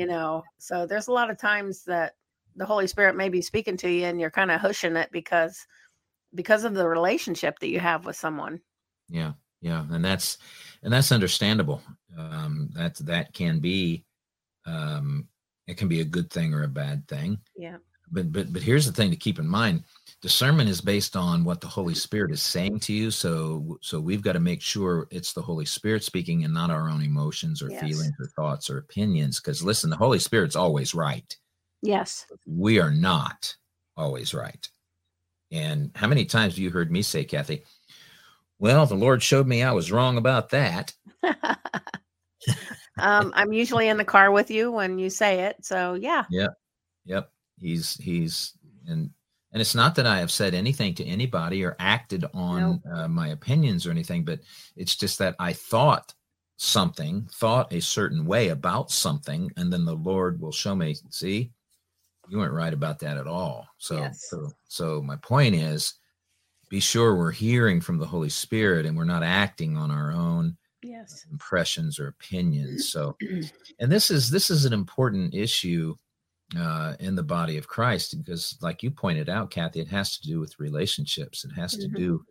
you 0.00 0.06
know 0.06 0.42
so 0.58 0.86
there's 0.86 1.08
a 1.08 1.12
lot 1.12 1.30
of 1.30 1.36
times 1.38 1.84
that 1.84 2.14
the 2.56 2.64
holy 2.64 2.86
spirit 2.86 3.14
may 3.14 3.28
be 3.28 3.42
speaking 3.42 3.76
to 3.76 3.90
you 3.90 4.06
and 4.06 4.18
you're 4.18 4.30
kind 4.30 4.50
of 4.50 4.58
hushing 4.60 4.96
it 4.96 5.10
because 5.12 5.66
because 6.34 6.64
of 6.64 6.74
the 6.74 6.88
relationship 6.88 7.58
that 7.58 7.68
you 7.68 7.80
have 7.80 8.06
with 8.06 8.16
someone. 8.16 8.60
Yeah 9.08 9.32
yeah 9.60 9.84
and 9.90 10.02
that's 10.02 10.38
and 10.82 10.90
that's 10.90 11.12
understandable 11.12 11.82
um 12.16 12.70
that 12.72 12.96
that 12.96 13.34
can 13.34 13.60
be 13.60 14.06
um 14.64 15.28
it 15.66 15.76
can 15.76 15.86
be 15.86 16.00
a 16.00 16.04
good 16.04 16.30
thing 16.30 16.54
or 16.54 16.62
a 16.62 16.68
bad 16.68 17.06
thing. 17.06 17.38
Yeah 17.54 17.76
but 18.10 18.32
but 18.32 18.52
but 18.52 18.62
here's 18.62 18.86
the 18.86 18.92
thing 18.92 19.10
to 19.10 19.16
keep 19.16 19.38
in 19.38 19.46
mind. 19.46 19.84
Discernment 20.22 20.68
is 20.68 20.80
based 20.80 21.16
on 21.16 21.44
what 21.44 21.60
the 21.60 21.66
holy 21.66 21.94
spirit 21.94 22.30
is 22.30 22.42
saying 22.42 22.80
to 22.80 22.92
you. 22.92 23.10
So 23.10 23.78
so 23.80 24.00
we've 24.00 24.22
got 24.22 24.32
to 24.34 24.40
make 24.40 24.60
sure 24.60 25.06
it's 25.10 25.32
the 25.32 25.42
holy 25.42 25.64
spirit 25.64 26.04
speaking 26.04 26.44
and 26.44 26.52
not 26.52 26.70
our 26.70 26.88
own 26.90 27.02
emotions 27.02 27.62
or 27.62 27.70
Yes. 27.70 27.80
feelings 27.80 28.14
or 28.18 28.26
thoughts 28.28 28.68
or 28.68 28.78
opinions. 28.78 29.40
Because 29.40 29.62
listen 29.62 29.90
the 29.90 29.96
holy 29.96 30.18
spirit's 30.18 30.56
always 30.56 30.94
right. 30.94 31.36
Yes. 31.82 32.26
We 32.46 32.78
are 32.80 32.90
not 32.90 33.54
always 33.96 34.34
right. 34.34 34.68
And 35.52 35.90
how 35.94 36.06
many 36.06 36.24
times 36.26 36.54
have 36.54 36.58
you 36.58 36.70
heard 36.70 36.92
me 36.92 37.02
say 37.02 37.24
kathy 37.24 37.64
well 38.58 38.86
the 38.86 38.94
lord 38.94 39.22
showed 39.22 39.46
me 39.46 39.62
i 39.62 39.72
was 39.72 39.90
wrong 39.90 40.16
about 40.18 40.50
that. 40.50 40.92
Um, 42.98 43.32
i'm 43.34 43.52
usually 43.52 43.88
in 43.88 43.96
the 43.96 44.04
car 44.04 44.30
with 44.30 44.50
you 44.50 44.70
when 44.70 44.98
you 44.98 45.08
say 45.10 45.40
it 45.40 45.56
so 45.64 45.94
yeah. 45.94 46.24
Yep. 46.30 46.50
Yep. 47.06 47.30
He's 47.60 47.96
he's 47.96 48.52
and 48.88 49.10
and 49.52 49.60
it's 49.60 49.74
not 49.74 49.94
that 49.96 50.06
I 50.06 50.18
have 50.18 50.30
said 50.30 50.54
anything 50.54 50.94
to 50.94 51.04
anybody 51.04 51.64
or 51.64 51.76
acted 51.78 52.24
on 52.34 52.80
uh, 52.90 53.08
my 53.08 53.28
opinions 53.28 53.86
or 53.86 53.90
anything, 53.90 54.24
but 54.24 54.40
it's 54.76 54.94
just 54.96 55.18
that 55.18 55.34
I 55.40 55.52
thought 55.52 56.14
something, 56.56 57.28
thought 57.32 57.72
a 57.72 57.80
certain 57.80 58.24
way 58.26 58.48
about 58.48 58.90
something, 58.90 59.50
and 59.56 59.72
then 59.72 59.84
the 59.84 59.94
Lord 59.94 60.40
will 60.40 60.52
show 60.52 60.76
me, 60.76 60.94
see, 61.08 61.50
you 62.28 62.38
weren't 62.38 62.52
right 62.52 62.72
about 62.72 63.00
that 63.00 63.16
at 63.16 63.26
all. 63.26 63.66
So 63.78 63.98
Yes. 63.98 64.28
so 64.28 64.50
so 64.68 65.02
my 65.02 65.16
point 65.16 65.56
is 65.56 65.94
be 66.68 66.78
sure 66.78 67.16
we're 67.16 67.32
hearing 67.32 67.80
from 67.80 67.98
the 67.98 68.06
Holy 68.06 68.28
Spirit 68.28 68.86
and 68.86 68.96
we're 68.96 69.04
not 69.04 69.24
acting 69.24 69.76
on 69.76 69.90
our 69.90 70.12
own 70.12 70.56
yes 70.82 71.26
impressions 71.30 71.98
or 71.98 72.06
opinions. 72.06 72.90
So, 72.90 73.16
and 73.80 73.90
this 73.90 74.10
is 74.10 74.30
this 74.30 74.48
is 74.48 74.64
an 74.64 74.72
important 74.72 75.34
issue 75.34 75.96
uh, 76.58 76.96
in 77.00 77.14
the 77.14 77.22
body 77.22 77.56
of 77.56 77.68
Christ 77.68 78.16
because, 78.18 78.56
like 78.60 78.82
you 78.82 78.90
pointed 78.90 79.28
out, 79.28 79.50
Kathy, 79.50 79.80
it 79.80 79.88
has 79.88 80.18
to 80.18 80.26
do 80.26 80.40
with 80.40 80.58
relationships. 80.58 81.44
It 81.44 81.52
has 81.52 81.76
to 81.76 81.88
Mhm. 81.88 81.96
do, 81.96 82.24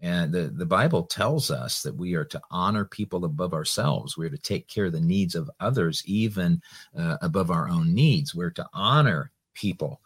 and 0.00 0.32
the 0.32 0.48
the 0.48 0.66
Bible 0.66 1.04
tells 1.04 1.50
us 1.50 1.82
that 1.82 1.94
we 1.94 2.14
are 2.14 2.24
to 2.24 2.40
honor 2.50 2.84
people 2.84 3.24
above 3.24 3.52
ourselves. 3.54 4.16
We're 4.16 4.30
to 4.30 4.38
take 4.38 4.66
care 4.68 4.86
of 4.86 4.92
the 4.92 5.00
needs 5.00 5.34
of 5.34 5.50
others, 5.60 6.02
even 6.06 6.62
uh, 6.96 7.18
above 7.22 7.50
our 7.50 7.68
own 7.68 7.94
needs. 7.94 8.34
We're 8.34 8.50
to 8.50 8.68
honor 8.72 9.30
people. 9.54 10.00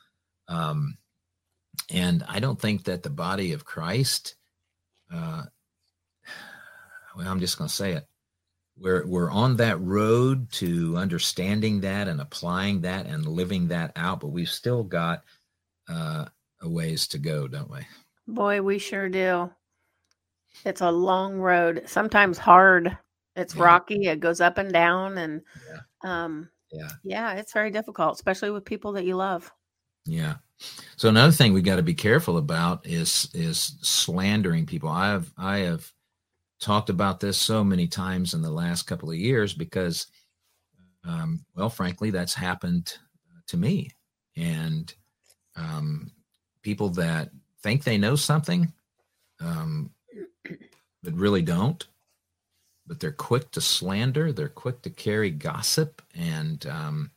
Um, 0.48 0.98
and 1.90 2.22
I 2.28 2.40
don't 2.40 2.60
think 2.60 2.84
that 2.84 3.02
the 3.02 3.10
body 3.10 3.52
of 3.52 3.64
Christ, 3.64 4.36
uh, 5.12 5.44
well, 7.16 7.28
I'm 7.28 7.40
just 7.40 7.58
going 7.58 7.68
to 7.68 7.74
say 7.74 7.92
it. 7.92 8.06
We're 8.76 9.06
we're 9.06 9.30
on 9.30 9.56
that 9.56 9.80
road 9.80 10.50
to 10.52 10.96
understanding 10.96 11.80
that 11.82 12.08
and 12.08 12.20
applying 12.20 12.80
that 12.82 13.06
and 13.06 13.26
living 13.26 13.68
that 13.68 13.92
out, 13.96 14.20
but 14.20 14.28
we've 14.28 14.48
still 14.48 14.82
got 14.82 15.22
uh, 15.88 16.26
a 16.62 16.68
ways 16.68 17.06
to 17.08 17.18
go, 17.18 17.46
don't 17.48 17.70
we? 17.70 17.80
boy 18.26 18.62
we 18.62 18.78
sure 18.78 19.08
do 19.10 19.50
it's 20.64 20.80
a 20.80 20.90
long 20.90 21.36
road 21.36 21.82
sometimes 21.84 22.38
hard 22.38 22.96
it's 23.36 23.54
Yeah. 23.54 23.64
rocky 23.64 24.06
it 24.06 24.20
goes 24.20 24.40
up 24.40 24.56
and 24.56 24.72
down 24.72 25.18
and 25.18 25.42
Yeah. 25.68 25.80
um 26.24 26.48
Yeah. 26.72 26.88
yeah 27.02 27.32
it's 27.34 27.52
very 27.52 27.70
difficult 27.70 28.14
especially 28.14 28.50
with 28.50 28.64
people 28.64 28.92
that 28.92 29.04
you 29.04 29.14
love 29.16 29.52
Yeah. 30.06 30.36
So 30.96 31.08
another 31.10 31.32
thing 31.32 31.52
we 31.52 31.60
got 31.60 31.76
to 31.76 31.82
be 31.82 31.94
careful 31.94 32.38
about 32.38 32.86
is 32.86 33.28
is 33.34 33.76
slandering 33.82 34.64
people. 34.66 34.88
I 34.88 35.08
have 35.08 35.32
I 35.36 35.58
have 35.58 35.92
talked 36.64 36.88
about 36.88 37.20
this 37.20 37.36
so 37.36 37.62
many 37.62 37.86
times 37.86 38.32
in 38.32 38.40
the 38.40 38.50
last 38.50 38.84
couple 38.84 39.10
of 39.10 39.16
years 39.16 39.52
because, 39.52 40.06
um, 41.06 41.44
well, 41.54 41.68
frankly, 41.68 42.10
that's 42.10 42.32
happened 42.32 42.96
to 43.48 43.58
me, 43.58 43.90
and 44.34 44.94
um, 45.56 46.10
people 46.62 46.88
that 46.88 47.28
think 47.62 47.84
they 47.84 47.98
know 47.98 48.16
something, 48.16 48.72
um, 49.40 49.90
but 51.02 51.12
really 51.12 51.42
don't. 51.42 51.86
But 52.86 52.98
they're 52.98 53.12
quick 53.12 53.50
to 53.52 53.60
slander. 53.60 54.32
They're 54.32 54.48
quick 54.48 54.80
to 54.82 54.90
carry 54.90 55.30
gossip, 55.30 56.00
and 56.14 56.66
um, 56.66 57.10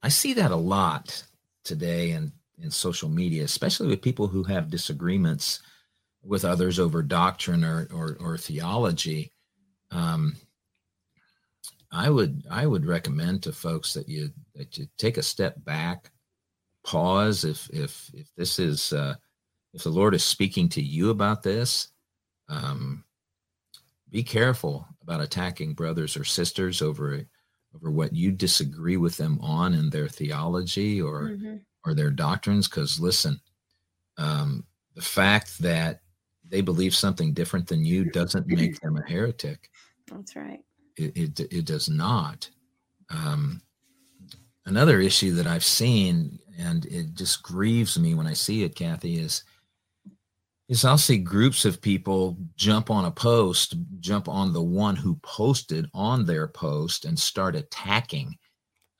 I 0.00 0.10
see 0.10 0.32
that 0.34 0.52
a 0.52 0.56
lot 0.56 1.24
today 1.64 2.12
in, 2.12 2.30
in 2.62 2.70
social 2.70 3.08
media, 3.08 3.42
especially 3.42 3.88
with 3.88 4.00
people 4.00 4.28
who 4.28 4.44
have 4.44 4.70
disagreements 4.70 5.60
with 6.28 6.44
others 6.44 6.78
over 6.78 7.02
doctrine 7.02 7.64
or 7.64 7.88
or, 7.92 8.16
or 8.20 8.38
theology. 8.38 9.32
Um, 9.90 10.36
I 11.90 12.10
would 12.10 12.46
I 12.50 12.66
would 12.66 12.84
recommend 12.84 13.42
to 13.42 13.52
folks 13.52 13.94
that 13.94 14.08
you 14.08 14.30
that 14.54 14.76
you 14.76 14.86
take 14.98 15.16
a 15.16 15.22
step 15.22 15.64
back, 15.64 16.10
pause 16.84 17.44
if 17.44 17.68
if 17.72 18.10
if 18.12 18.28
this 18.36 18.58
is 18.58 18.92
uh, 18.92 19.14
if 19.72 19.82
the 19.82 19.90
Lord 19.90 20.14
is 20.14 20.22
speaking 20.22 20.68
to 20.70 20.82
you 20.82 21.10
about 21.10 21.42
this. 21.42 21.88
Um, 22.48 23.04
be 24.10 24.22
careful 24.22 24.86
about 25.02 25.20
attacking 25.20 25.74
brothers 25.74 26.16
or 26.16 26.24
sisters 26.24 26.82
over 26.82 27.24
over 27.74 27.90
what 27.90 28.14
you 28.14 28.32
disagree 28.32 28.96
with 28.96 29.16
them 29.16 29.38
on 29.40 29.74
in 29.74 29.90
their 29.90 30.08
theology 30.08 31.00
or 31.00 31.30
Mhm. 31.30 31.60
or 31.84 31.94
their 31.94 32.10
doctrines 32.10 32.68
because 32.68 33.00
listen 33.00 33.40
um, 34.18 34.66
the 34.94 35.02
fact 35.02 35.58
that 35.60 36.00
they 36.48 36.60
believe 36.60 36.94
something 36.94 37.32
different 37.32 37.66
than 37.66 37.84
you 37.84 38.10
doesn't 38.10 38.46
make 38.46 38.80
them 38.80 38.96
a 38.96 39.08
heretic 39.08 39.68
that's 40.10 40.36
right 40.36 40.60
it, 40.96 41.16
it, 41.16 41.40
it 41.52 41.64
does 41.64 41.88
not 41.88 42.48
um, 43.10 43.60
another 44.66 45.00
issue 45.00 45.32
that 45.32 45.46
i've 45.46 45.64
seen 45.64 46.38
and 46.58 46.86
it 46.86 47.14
just 47.14 47.42
grieves 47.42 47.98
me 47.98 48.14
when 48.14 48.26
i 48.26 48.32
see 48.32 48.62
it 48.64 48.74
kathy 48.74 49.18
is 49.18 49.44
is 50.68 50.84
i'll 50.84 50.98
see 50.98 51.18
groups 51.18 51.64
of 51.64 51.80
people 51.80 52.36
jump 52.56 52.90
on 52.90 53.04
a 53.04 53.10
post 53.10 53.76
jump 54.00 54.28
on 54.28 54.52
the 54.52 54.62
one 54.62 54.96
who 54.96 55.16
posted 55.16 55.88
on 55.94 56.26
their 56.26 56.48
post 56.48 57.04
and 57.04 57.18
start 57.18 57.56
attacking 57.56 58.34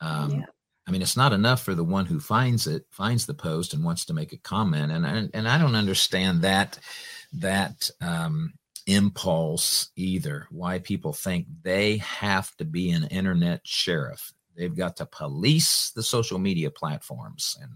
um, 0.00 0.30
Yeah. 0.30 0.44
I 0.88 0.90
mean, 0.90 1.02
it's 1.02 1.18
not 1.18 1.34
enough 1.34 1.62
for 1.62 1.74
the 1.74 1.84
one 1.84 2.06
who 2.06 2.18
finds 2.18 2.66
it, 2.66 2.86
finds 2.90 3.26
the 3.26 3.34
post, 3.34 3.74
and 3.74 3.84
wants 3.84 4.06
to 4.06 4.14
make 4.14 4.32
a 4.32 4.38
comment. 4.38 4.90
And 4.90 5.06
I, 5.06 5.28
and 5.34 5.46
I 5.46 5.58
don't 5.58 5.74
understand 5.74 6.40
that 6.42 6.78
that 7.32 7.90
um, 8.00 8.54
impulse 8.86 9.90
either. 9.96 10.46
Why 10.50 10.78
people 10.78 11.12
think 11.12 11.46
they 11.62 11.98
have 11.98 12.54
to 12.56 12.64
be 12.64 12.90
an 12.90 13.04
internet 13.04 13.60
sheriff. 13.64 14.32
They've 14.56 14.74
got 14.74 14.96
to 14.96 15.06
police 15.06 15.90
the 15.94 16.02
social 16.02 16.38
media 16.38 16.70
platforms, 16.70 17.56
and 17.60 17.72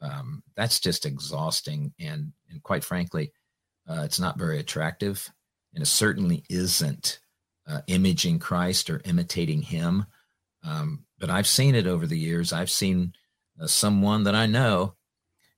um, 0.00 0.42
that's 0.54 0.80
just 0.80 1.04
exhausting. 1.04 1.92
And 2.00 2.32
and 2.48 2.62
quite 2.62 2.84
frankly, 2.84 3.32
uh, 3.88 4.02
it's 4.04 4.20
not 4.20 4.38
very 4.38 4.58
attractive, 4.58 5.30
and 5.74 5.82
it 5.82 5.86
certainly 5.86 6.44
isn't 6.48 7.18
uh, 7.68 7.80
imaging 7.86 8.38
Christ 8.38 8.88
or 8.88 9.02
imitating 9.04 9.62
Him. 9.62 10.06
Um, 10.64 11.04
but 11.18 11.30
I've 11.30 11.46
seen 11.46 11.74
it 11.74 11.86
over 11.86 12.06
the 12.06 12.18
years. 12.18 12.52
I've 12.52 12.70
seen 12.70 13.12
uh, 13.60 13.66
someone 13.66 14.24
that 14.24 14.34
I 14.34 14.46
know, 14.46 14.94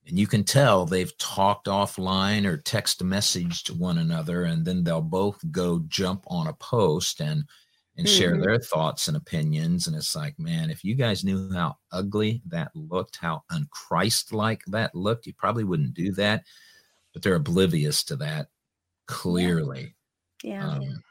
and 0.09 0.19
you 0.19 0.27
can 0.27 0.43
tell 0.43 0.87
they've 0.87 1.17
talked 1.19 1.67
offline 1.67 2.47
or 2.47 2.57
text 2.57 3.05
messaged 3.05 3.71
one 3.71 3.99
another, 3.99 4.45
and 4.45 4.65
then 4.65 4.83
they'll 4.83 5.03
both 5.03 5.38
go 5.53 5.85
jump 5.87 6.25
on 6.29 6.47
a 6.47 6.55
post 6.55 7.21
and 7.21 7.45
and 7.97 8.07
mm-hmm. 8.07 8.17
share 8.17 8.41
their 8.41 8.59
thoughts 8.59 9.09
and 9.09 9.17
opinions. 9.17 9.87
And 9.87 9.97
it's 9.97 10.17
like, 10.17 10.38
man, 10.38 10.71
if 10.71 10.85
you 10.85 10.95
guys 10.95 11.25
knew 11.25 11.53
how 11.53 11.77
ugly 11.93 12.41
that 12.47 12.71
looked, 12.75 13.17
how 13.17 13.43
unchrist-like 13.50 14.65
that 14.69 14.95
looked, 14.95 15.27
you 15.27 15.35
probably 15.35 15.65
wouldn't 15.65 15.95
do 15.95 16.12
that. 16.12 16.45
But 17.12 17.23
they're 17.23 17.35
oblivious 17.35 18.05
to 18.05 18.17
that 18.17 18.49
clearly. 19.07 19.97
Yeah. 20.45 20.71
Um, 20.71 21.03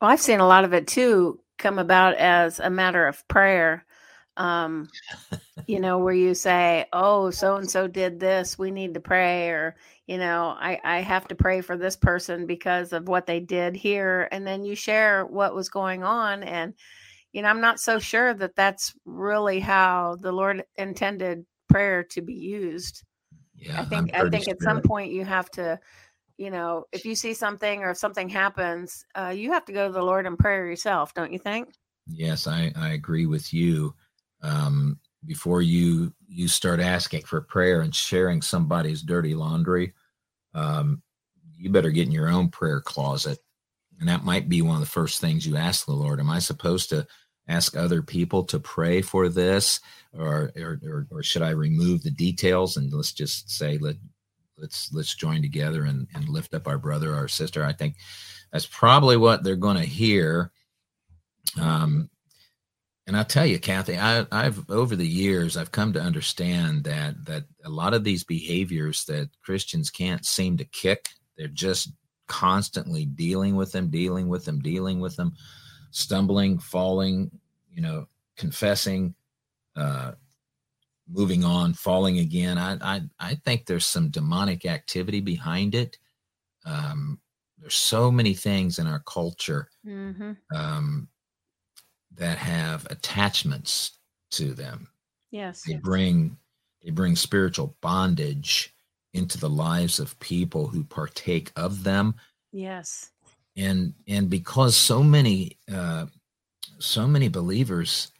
well, 0.00 0.10
I've 0.10 0.20
seen 0.20 0.40
a 0.40 0.46
lot 0.46 0.64
of 0.64 0.74
it 0.74 0.88
too 0.88 1.38
come 1.58 1.78
about 1.78 2.16
as 2.16 2.58
a 2.58 2.68
matter 2.68 3.06
of 3.06 3.26
prayer 3.28 3.86
um 4.36 4.88
you 5.66 5.80
know 5.80 5.98
where 5.98 6.14
you 6.14 6.34
say 6.34 6.86
oh 6.92 7.30
so 7.30 7.56
and 7.56 7.70
so 7.70 7.86
did 7.86 8.18
this 8.18 8.58
we 8.58 8.70
need 8.70 8.94
to 8.94 9.00
pray 9.00 9.50
or 9.50 9.76
you 10.06 10.18
know 10.18 10.56
i 10.58 10.80
i 10.84 11.00
have 11.00 11.28
to 11.28 11.34
pray 11.34 11.60
for 11.60 11.76
this 11.76 11.96
person 11.96 12.46
because 12.46 12.92
of 12.92 13.08
what 13.08 13.26
they 13.26 13.40
did 13.40 13.76
here 13.76 14.28
and 14.32 14.46
then 14.46 14.64
you 14.64 14.74
share 14.74 15.24
what 15.26 15.54
was 15.54 15.68
going 15.68 16.02
on 16.02 16.42
and 16.42 16.74
you 17.32 17.42
know 17.42 17.48
i'm 17.48 17.60
not 17.60 17.80
so 17.80 17.98
sure 17.98 18.34
that 18.34 18.56
that's 18.56 18.94
really 19.04 19.60
how 19.60 20.16
the 20.20 20.32
lord 20.32 20.64
intended 20.76 21.44
prayer 21.68 22.04
to 22.04 22.20
be 22.20 22.34
used. 22.34 23.02
Yeah 23.56 23.80
i 23.80 23.84
think 23.84 24.14
i 24.14 24.28
think 24.28 24.48
at 24.48 24.60
some 24.60 24.82
point 24.82 25.12
you 25.12 25.24
have 25.24 25.50
to 25.50 25.78
you 26.36 26.50
know 26.50 26.84
if 26.92 27.04
you 27.04 27.14
see 27.14 27.34
something 27.34 27.82
or 27.82 27.90
if 27.90 27.98
something 27.98 28.28
happens 28.28 29.04
uh, 29.14 29.32
you 29.34 29.52
have 29.52 29.64
to 29.64 29.72
go 29.72 29.86
to 29.86 29.92
the 29.92 30.02
lord 30.02 30.26
in 30.26 30.36
prayer 30.36 30.66
yourself 30.66 31.14
don't 31.14 31.32
you 31.32 31.38
think? 31.38 31.68
Yes 32.08 32.46
i 32.46 32.72
i 32.76 32.90
agree 32.90 33.26
with 33.26 33.54
you 33.54 33.94
um, 34.42 34.98
before 35.24 35.62
you 35.62 36.12
you 36.28 36.48
start 36.48 36.80
asking 36.80 37.22
for 37.22 37.40
prayer 37.40 37.80
and 37.80 37.94
sharing 37.94 38.42
somebody's 38.42 39.02
dirty 39.02 39.34
laundry 39.34 39.92
um, 40.54 41.02
you 41.56 41.70
better 41.70 41.90
get 41.90 42.06
in 42.06 42.12
your 42.12 42.28
own 42.28 42.48
prayer 42.48 42.80
closet. 42.80 43.38
And 44.00 44.08
that 44.08 44.24
might 44.24 44.48
be 44.48 44.62
one 44.62 44.74
of 44.74 44.80
the 44.80 44.86
first 44.86 45.20
things 45.20 45.46
you 45.46 45.56
ask 45.56 45.86
the 45.86 45.92
lord. 45.92 46.18
Am 46.18 46.30
i 46.30 46.38
supposed 46.38 46.88
to 46.90 47.06
ask 47.48 47.76
other 47.76 48.02
people 48.02 48.44
to 48.44 48.58
pray 48.58 49.00
for 49.00 49.28
this? 49.28 49.80
Or 50.12 50.52
or, 50.56 50.80
or, 50.84 51.06
or 51.10 51.22
should 51.22 51.42
i 51.42 51.50
remove 51.50 52.02
the 52.02 52.10
details 52.10 52.76
and 52.76 52.92
let's 52.92 53.12
just 53.12 53.50
say 53.50 53.78
let 53.78 53.96
let's 54.58 54.92
let's 54.92 55.14
join 55.14 55.40
together 55.40 55.84
and, 55.84 56.06
and 56.14 56.28
lift 56.28 56.52
up 56.54 56.66
our 56.66 56.78
brother 56.78 57.14
our 57.14 57.28
sister? 57.28 57.64
I 57.64 57.72
think 57.72 57.96
that's 58.52 58.66
probably 58.66 59.16
what 59.16 59.44
they're 59.44 59.56
going 59.56 59.78
to 59.78 59.86
hear 59.86 60.50
um, 61.60 62.10
and 63.06 63.16
I 63.16 63.24
tell 63.24 63.44
you, 63.44 63.58
Kathy, 63.58 63.98
I, 63.98 64.24
have 64.30 64.70
over 64.70 64.94
the 64.94 65.06
years 65.06 65.56
I've 65.56 65.72
come 65.72 65.92
to 65.94 66.00
understand 66.00 66.84
that 66.84 67.24
that 67.26 67.44
a 67.64 67.68
lot 67.68 67.94
of 67.94 68.04
these 68.04 68.22
behaviors 68.22 69.04
that 69.06 69.28
Christians 69.42 69.90
can't 69.90 70.24
seem 70.24 70.56
to 70.58 70.64
kick, 70.64 71.08
they're 71.36 71.48
just 71.48 71.90
constantly 72.28 73.04
dealing 73.04 73.56
with 73.56 73.72
them, 73.72 73.90
dealing 73.90 74.28
with 74.28 74.44
them, 74.44 74.60
dealing 74.60 75.00
with 75.00 75.16
them, 75.16 75.34
stumbling, 75.90 76.58
falling, 76.58 77.30
you 77.72 77.82
know, 77.82 78.06
confessing, 78.36 79.14
uh, 79.74 80.12
moving 81.10 81.44
on, 81.44 81.74
falling 81.74 82.20
again. 82.20 82.56
I 82.56 82.76
I, 82.80 83.00
I 83.18 83.34
think 83.34 83.66
there's 83.66 83.86
some 83.86 84.10
demonic 84.10 84.64
activity 84.64 85.20
behind 85.20 85.74
it. 85.74 85.98
Um, 86.64 87.18
there's 87.58 87.74
so 87.74 88.12
many 88.12 88.34
things 88.34 88.78
in 88.78 88.86
our 88.86 89.00
culture 89.00 89.68
mm-hmm. 89.86 90.32
um, 90.54 91.08
that 92.16 92.38
have 92.38 92.86
attachments 92.90 93.98
to 94.32 94.54
them. 94.54 94.88
Yes. 95.30 95.62
They 95.66 95.74
yes. 95.74 95.82
bring 95.82 96.36
they 96.82 96.90
bring 96.90 97.16
spiritual 97.16 97.76
bondage 97.80 98.74
into 99.14 99.38
the 99.38 99.48
lives 99.48 99.98
of 99.98 100.18
people 100.20 100.66
who 100.66 100.84
partake 100.84 101.52
of 101.56 101.84
them. 101.84 102.14
Yes. 102.52 103.10
And 103.56 103.94
and 104.06 104.28
because 104.28 104.76
so 104.76 105.02
many 105.02 105.58
uh 105.72 106.06
so 106.78 107.06
many 107.06 107.28
believers 107.28 108.12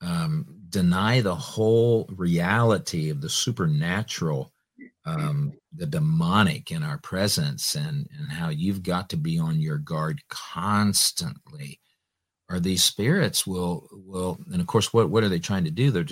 um 0.00 0.46
deny 0.68 1.20
the 1.20 1.34
whole 1.34 2.08
reality 2.16 3.10
of 3.10 3.20
the 3.20 3.28
supernatural 3.28 4.52
um 5.04 5.52
the 5.74 5.86
demonic 5.86 6.70
in 6.70 6.82
our 6.82 6.98
presence 6.98 7.74
and 7.74 8.08
and 8.18 8.30
how 8.30 8.48
you've 8.48 8.82
got 8.82 9.08
to 9.10 9.16
be 9.16 9.38
on 9.38 9.60
your 9.60 9.78
guard 9.78 10.20
constantly 10.28 11.80
or 12.50 12.60
these 12.60 12.82
spirits 12.82 13.46
will 13.46 13.88
will 13.92 14.38
and 14.52 14.60
of 14.60 14.66
course 14.66 14.92
what 14.92 15.10
what 15.10 15.22
are 15.24 15.28
they 15.28 15.38
trying 15.38 15.64
to 15.64 15.70
do? 15.70 15.90
They're 15.90 16.04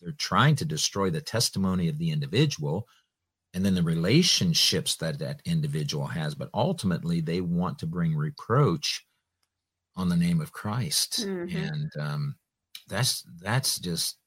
they're 0.00 0.12
trying 0.18 0.56
to 0.56 0.64
destroy 0.64 1.10
the 1.10 1.20
testimony 1.20 1.88
of 1.88 1.98
the 1.98 2.10
individual 2.10 2.86
and 3.54 3.64
then 3.64 3.74
the 3.74 3.82
relationships 3.82 4.96
that 4.96 5.18
that 5.18 5.40
individual 5.44 6.06
has 6.06 6.34
but 6.34 6.50
ultimately 6.52 7.20
they 7.20 7.40
want 7.40 7.78
to 7.78 7.86
bring 7.86 8.14
reproach 8.14 9.06
on 9.96 10.08
the 10.08 10.16
name 10.16 10.40
of 10.40 10.52
christ. 10.52 11.26
Mm-hmm. 11.26 11.56
and 11.56 11.90
um, 11.98 12.36
that's 12.88 13.24
that's 13.40 13.78
just 13.78 14.18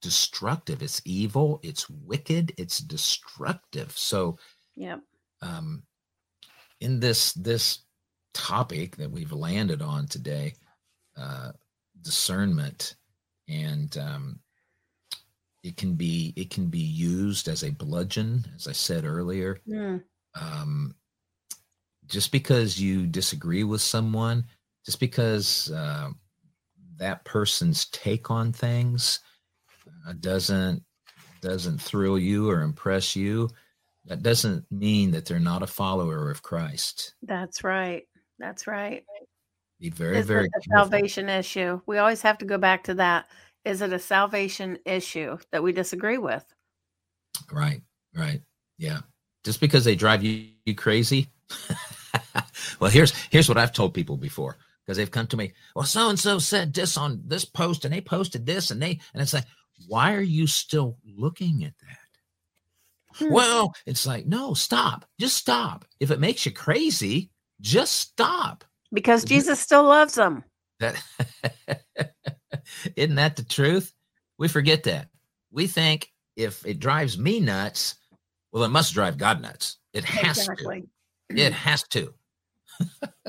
destructive. 0.00 0.80
It's 0.82 1.02
evil. 1.04 1.60
It's 1.62 1.90
wicked. 1.90 2.52
It's 2.56 2.78
destructive. 2.78 3.92
So 3.96 4.38
yeah 4.76 4.98
um 5.42 5.82
in 6.80 7.00
this 7.00 7.32
this 7.34 7.80
topic 8.32 8.96
that 8.96 9.10
we've 9.10 9.32
landed 9.32 9.82
on 9.82 10.06
today 10.06 10.54
uh, 11.18 11.52
discernment, 12.02 12.96
and 13.48 13.96
um, 13.98 14.40
it 15.62 15.76
can 15.76 15.94
be 15.94 16.32
it 16.36 16.50
can 16.50 16.66
be 16.66 16.78
used 16.78 17.48
as 17.48 17.62
a 17.62 17.70
bludgeon, 17.70 18.44
as 18.56 18.68
I 18.68 18.72
said 18.72 19.04
earlier. 19.04 19.58
Mm. 19.68 20.02
Um, 20.40 20.94
just 22.06 22.32
because 22.32 22.80
you 22.80 23.06
disagree 23.06 23.64
with 23.64 23.80
someone, 23.80 24.44
just 24.84 25.00
because 25.00 25.70
uh, 25.70 26.10
that 26.96 27.24
person's 27.24 27.86
take 27.86 28.30
on 28.30 28.52
things 28.52 29.20
uh, 30.08 30.14
doesn't 30.20 30.82
doesn't 31.40 31.80
thrill 31.80 32.18
you 32.18 32.50
or 32.50 32.62
impress 32.62 33.14
you, 33.14 33.48
that 34.06 34.22
doesn't 34.22 34.64
mean 34.70 35.10
that 35.12 35.26
they're 35.26 35.38
not 35.38 35.62
a 35.62 35.66
follower 35.66 36.30
of 36.30 36.42
Christ. 36.42 37.14
That's 37.22 37.62
right. 37.62 38.04
That's 38.38 38.66
right. 38.66 39.04
Be 39.80 39.90
very, 39.90 40.18
Is 40.18 40.26
very 40.26 40.46
it 40.46 40.50
a 40.56 40.76
salvation 40.76 41.28
issue? 41.28 41.80
We 41.86 41.98
always 41.98 42.22
have 42.22 42.38
to 42.38 42.44
go 42.44 42.58
back 42.58 42.84
to 42.84 42.94
that. 42.94 43.26
Is 43.64 43.80
it 43.80 43.92
a 43.92 43.98
salvation 43.98 44.78
issue 44.84 45.38
that 45.52 45.62
we 45.62 45.72
disagree 45.72 46.18
with? 46.18 46.44
Right, 47.52 47.82
right. 48.14 48.40
Yeah. 48.76 49.00
Just 49.44 49.60
because 49.60 49.84
they 49.84 49.94
drive 49.94 50.24
you, 50.24 50.48
you 50.64 50.74
crazy. 50.74 51.28
well, 52.80 52.90
here's 52.90 53.12
here's 53.30 53.48
what 53.48 53.58
I've 53.58 53.72
told 53.72 53.94
people 53.94 54.16
before 54.16 54.56
because 54.84 54.96
they've 54.96 55.10
come 55.10 55.26
to 55.28 55.36
me. 55.36 55.52
Well, 55.76 55.84
so 55.84 56.08
and 56.08 56.18
so 56.18 56.38
said 56.38 56.74
this 56.74 56.96
on 56.96 57.22
this 57.24 57.44
post, 57.44 57.84
and 57.84 57.94
they 57.94 58.00
posted 58.00 58.46
this, 58.46 58.70
and 58.70 58.82
they 58.82 58.98
and 59.12 59.22
it's 59.22 59.32
like, 59.32 59.46
why 59.86 60.14
are 60.14 60.20
you 60.20 60.46
still 60.46 60.98
looking 61.04 61.64
at 61.64 61.74
that? 61.78 63.26
Hmm. 63.26 63.32
Well, 63.32 63.74
it's 63.86 64.06
like, 64.06 64.26
no, 64.26 64.54
stop. 64.54 65.04
Just 65.20 65.36
stop. 65.36 65.84
If 66.00 66.10
it 66.10 66.20
makes 66.20 66.44
you 66.44 66.52
crazy, 66.52 67.30
just 67.60 67.92
stop 67.96 68.64
because 68.92 69.24
mm-hmm. 69.24 69.34
Jesus 69.34 69.60
still 69.60 69.84
loves 69.84 70.14
them. 70.14 70.44
That 70.80 71.02
isn't 72.96 73.16
that 73.16 73.36
the 73.36 73.44
truth? 73.44 73.92
We 74.38 74.48
forget 74.48 74.84
that. 74.84 75.08
We 75.50 75.66
think 75.66 76.12
if 76.36 76.64
it 76.64 76.78
drives 76.78 77.18
me 77.18 77.40
nuts, 77.40 77.96
well, 78.52 78.64
it 78.64 78.68
must 78.68 78.94
drive 78.94 79.18
God 79.18 79.42
nuts. 79.42 79.78
It 79.92 80.04
has 80.04 80.38
exactly. 80.38 80.84
to. 81.30 81.36
It 81.36 81.52
has 81.64 81.82
to. 81.88 82.14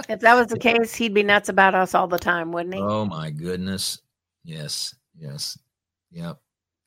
if 0.08 0.20
that 0.20 0.36
was 0.36 0.48
the 0.48 0.60
case, 0.60 0.94
he'd 0.96 1.14
be 1.14 1.24
nuts 1.24 1.50
about 1.50 1.76
us 1.76 1.96
all 1.96 2.08
the 2.08 2.20
time, 2.20 2.52
wouldn't 2.52 2.76
he? 2.76 2.82
Oh 2.82 3.06
my 3.06 3.32
goodness. 3.32 4.00
Yes. 4.44 4.96
Yes. 5.18 5.58
Yep. 6.12 6.38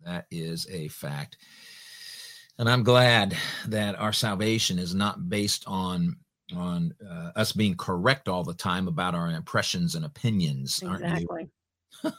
That 0.05 0.27
is 0.31 0.67
a 0.71 0.89
fact. 0.89 1.37
And 2.59 2.69
I'm 2.69 2.83
glad 2.83 3.37
that 3.67 3.99
our 3.99 4.13
salvation 4.13 4.79
is 4.79 4.95
not 4.95 5.29
based 5.29 5.65
on 5.67 6.17
on 6.55 6.95
uh, 7.09 7.31
us 7.37 7.53
being 7.53 7.77
correct 7.77 8.29
all 8.29 8.45
the 8.45 8.55
time 8.55 8.89
about 8.89 9.15
our 9.15 9.31
impressions 9.31 9.95
and 9.95 10.05
opinions. 10.05 10.83
Exactly. 10.83 11.49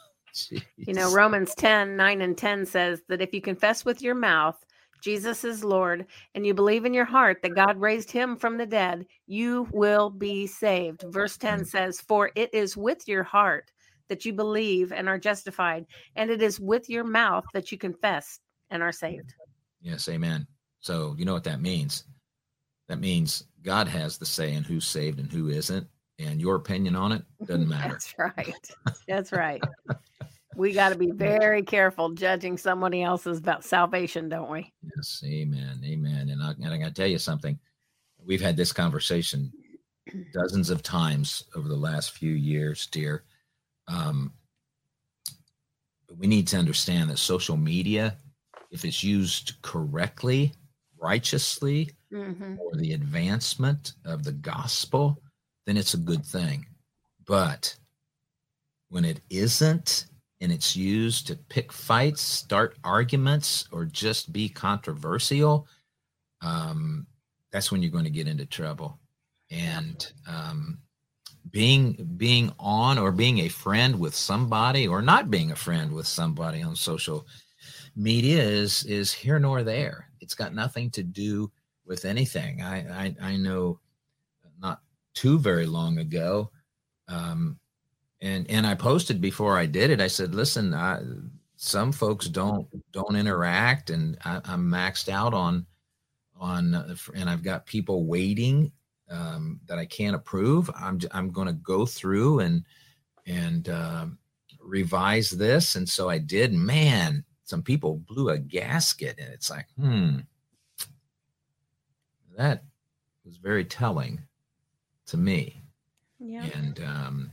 you 0.76 0.94
know, 0.94 1.12
Romans 1.12 1.54
10 1.54 1.96
9 1.96 2.20
and 2.22 2.36
10 2.36 2.66
says 2.66 3.02
that 3.08 3.20
if 3.20 3.32
you 3.32 3.40
confess 3.40 3.84
with 3.84 4.02
your 4.02 4.14
mouth 4.14 4.56
Jesus 5.04 5.44
is 5.44 5.62
Lord, 5.62 6.06
and 6.34 6.46
you 6.46 6.54
believe 6.54 6.86
in 6.86 6.94
your 6.94 7.04
heart 7.04 7.42
that 7.42 7.54
God 7.54 7.78
raised 7.78 8.10
him 8.10 8.36
from 8.36 8.56
the 8.56 8.64
dead, 8.64 9.04
you 9.26 9.68
will 9.70 10.08
be 10.08 10.46
saved. 10.46 11.04
Verse 11.08 11.36
10 11.36 11.66
says, 11.66 12.00
For 12.00 12.30
it 12.34 12.48
is 12.54 12.74
with 12.74 13.06
your 13.06 13.22
heart 13.22 13.70
that 14.08 14.24
you 14.24 14.32
believe 14.32 14.92
and 14.92 15.06
are 15.06 15.18
justified, 15.18 15.84
and 16.16 16.30
it 16.30 16.40
is 16.40 16.58
with 16.58 16.88
your 16.88 17.04
mouth 17.04 17.44
that 17.52 17.70
you 17.70 17.76
confess 17.76 18.40
and 18.70 18.82
are 18.82 18.92
saved. 18.92 19.34
Yes, 19.82 20.08
amen. 20.08 20.46
So, 20.80 21.14
you 21.18 21.26
know 21.26 21.34
what 21.34 21.44
that 21.44 21.60
means? 21.60 22.04
That 22.88 23.00
means 23.00 23.44
God 23.62 23.88
has 23.88 24.18
the 24.18 24.26
say 24.26 24.52
in 24.52 24.62
who's 24.62 24.86
saved 24.86 25.18
and 25.18 25.30
who 25.32 25.48
isn't, 25.48 25.86
and 26.18 26.40
your 26.40 26.56
opinion 26.56 26.96
on 26.96 27.12
it 27.12 27.22
doesn't 27.46 27.68
matter. 27.68 27.92
That's 27.92 28.14
right. 28.18 28.70
That's 29.08 29.32
right. 29.32 29.62
we 30.54 30.72
got 30.72 30.90
to 30.90 30.98
be 30.98 31.10
very 31.14 31.62
careful 31.62 32.10
judging 32.10 32.58
somebody 32.58 33.02
else's 33.02 33.38
about 33.38 33.64
salvation, 33.64 34.28
don't 34.28 34.50
we? 34.50 34.72
Yes, 34.96 35.22
amen, 35.24 35.80
amen. 35.84 36.28
And 36.28 36.42
I, 36.42 36.50
and 36.50 36.72
I 36.72 36.78
got 36.78 36.88
to 36.88 36.94
tell 36.94 37.06
you 37.06 37.18
something. 37.18 37.58
We've 38.24 38.40
had 38.40 38.56
this 38.56 38.72
conversation 38.72 39.52
dozens 40.32 40.70
of 40.70 40.82
times 40.82 41.44
over 41.56 41.68
the 41.68 41.76
last 41.76 42.12
few 42.12 42.32
years, 42.32 42.86
dear. 42.86 43.24
Um, 43.88 44.32
we 46.16 46.26
need 46.26 46.46
to 46.48 46.56
understand 46.56 47.10
that 47.10 47.18
social 47.18 47.56
media, 47.56 48.16
if 48.70 48.84
it's 48.84 49.02
used 49.02 49.54
correctly, 49.62 50.52
righteously, 51.04 51.90
Mm-hmm. 52.12 52.54
for 52.56 52.76
the 52.76 52.92
advancement 52.92 53.94
of 54.04 54.22
the 54.22 54.30
gospel, 54.30 55.20
then 55.66 55.76
it's 55.76 55.94
a 55.94 55.98
good 56.10 56.24
thing. 56.24 56.64
But 57.26 57.76
when 58.88 59.04
it 59.04 59.20
isn't 59.30 60.06
and 60.40 60.52
it's 60.52 60.76
used 60.76 61.26
to 61.26 61.36
pick 61.48 61.72
fights, 61.72 62.22
start 62.22 62.76
arguments, 62.84 63.66
or 63.72 63.84
just 63.84 64.32
be 64.32 64.48
controversial, 64.48 65.66
um, 66.40 67.04
that's 67.50 67.72
when 67.72 67.82
you're 67.82 67.90
going 67.90 68.04
to 68.04 68.10
get 68.10 68.28
into 68.28 68.46
trouble. 68.46 69.00
And 69.50 70.12
um, 70.28 70.78
being 71.50 71.94
being 72.16 72.52
on 72.60 72.96
or 72.96 73.10
being 73.10 73.40
a 73.40 73.48
friend 73.48 73.98
with 73.98 74.14
somebody 74.14 74.86
or 74.86 75.02
not 75.02 75.30
being 75.30 75.50
a 75.50 75.56
friend 75.56 75.92
with 75.92 76.06
somebody 76.06 76.62
on 76.62 76.76
social 76.76 77.26
media 77.96 78.42
is 78.42 78.84
is 78.84 79.12
here 79.12 79.38
nor 79.38 79.62
there. 79.62 80.08
It's 80.20 80.34
got 80.34 80.54
nothing 80.54 80.90
to 80.92 81.02
do 81.02 81.50
with 81.86 82.04
anything. 82.04 82.62
I 82.62 83.06
I, 83.06 83.16
I 83.20 83.36
know 83.36 83.80
not 84.60 84.80
too 85.14 85.38
very 85.38 85.66
long 85.66 85.98
ago, 85.98 86.50
um, 87.08 87.58
and 88.20 88.48
and 88.50 88.66
I 88.66 88.74
posted 88.74 89.20
before 89.20 89.58
I 89.58 89.66
did 89.66 89.90
it. 89.90 90.00
I 90.00 90.06
said, 90.08 90.34
listen, 90.34 90.74
I, 90.74 91.00
some 91.56 91.92
folks 91.92 92.26
don't 92.28 92.66
don't 92.92 93.16
interact, 93.16 93.90
and 93.90 94.18
I, 94.24 94.40
I'm 94.44 94.64
maxed 94.66 95.08
out 95.08 95.34
on 95.34 95.66
on, 96.36 96.74
uh, 96.74 96.94
and 97.14 97.30
I've 97.30 97.42
got 97.42 97.66
people 97.66 98.06
waiting 98.06 98.72
um, 99.10 99.60
that 99.66 99.78
I 99.78 99.86
can't 99.86 100.16
approve. 100.16 100.70
I'm 100.74 101.00
I'm 101.12 101.30
going 101.30 101.46
to 101.46 101.52
go 101.54 101.86
through 101.86 102.40
and 102.40 102.64
and 103.26 103.68
um, 103.68 104.18
revise 104.60 105.30
this, 105.30 105.76
and 105.76 105.88
so 105.88 106.08
I 106.08 106.18
did. 106.18 106.52
Man, 106.52 107.24
some 107.44 107.62
people 107.62 107.96
blew 107.96 108.30
a 108.30 108.38
gasket, 108.38 109.16
and 109.18 109.32
it's 109.32 109.50
like, 109.50 109.66
hmm 109.78 110.18
that 112.36 112.64
was 113.24 113.36
very 113.36 113.64
telling 113.64 114.20
to 115.06 115.16
me. 115.16 115.62
Yeah. 116.18 116.46
And 116.54 116.80
um 116.80 117.30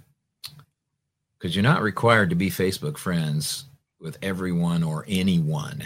because 1.38 1.56
you're 1.56 1.64
not 1.64 1.82
required 1.82 2.30
to 2.30 2.36
be 2.36 2.52
Facebook 2.52 2.98
friends 2.98 3.66
with 4.00 4.18
everyone 4.22 4.84
or 4.84 5.06
anyone. 5.08 5.84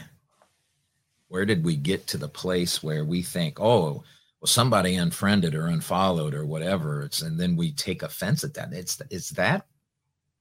Where 1.30 1.46
did 1.46 1.64
we 1.64 1.78
get 1.78 2.08
to 2.08 2.18
the 2.18 2.28
place 2.28 2.84
where 2.84 3.06
we 3.06 3.22
think, 3.22 3.60
oh, 3.60 4.04
well, 4.42 4.48
somebody 4.48 4.96
unfriended 4.96 5.56
or 5.56 5.68
unfollowed 5.68 6.34
or 6.34 6.46
whatever? 6.46 7.04
It's 7.04 7.22
and 7.22 7.40
then 7.40 7.56
we 7.56 7.72
take 7.72 8.04
offense 8.04 8.44
at 8.44 8.54
that. 8.56 8.74
It's 8.74 9.02
is 9.10 9.30
that 9.32 9.66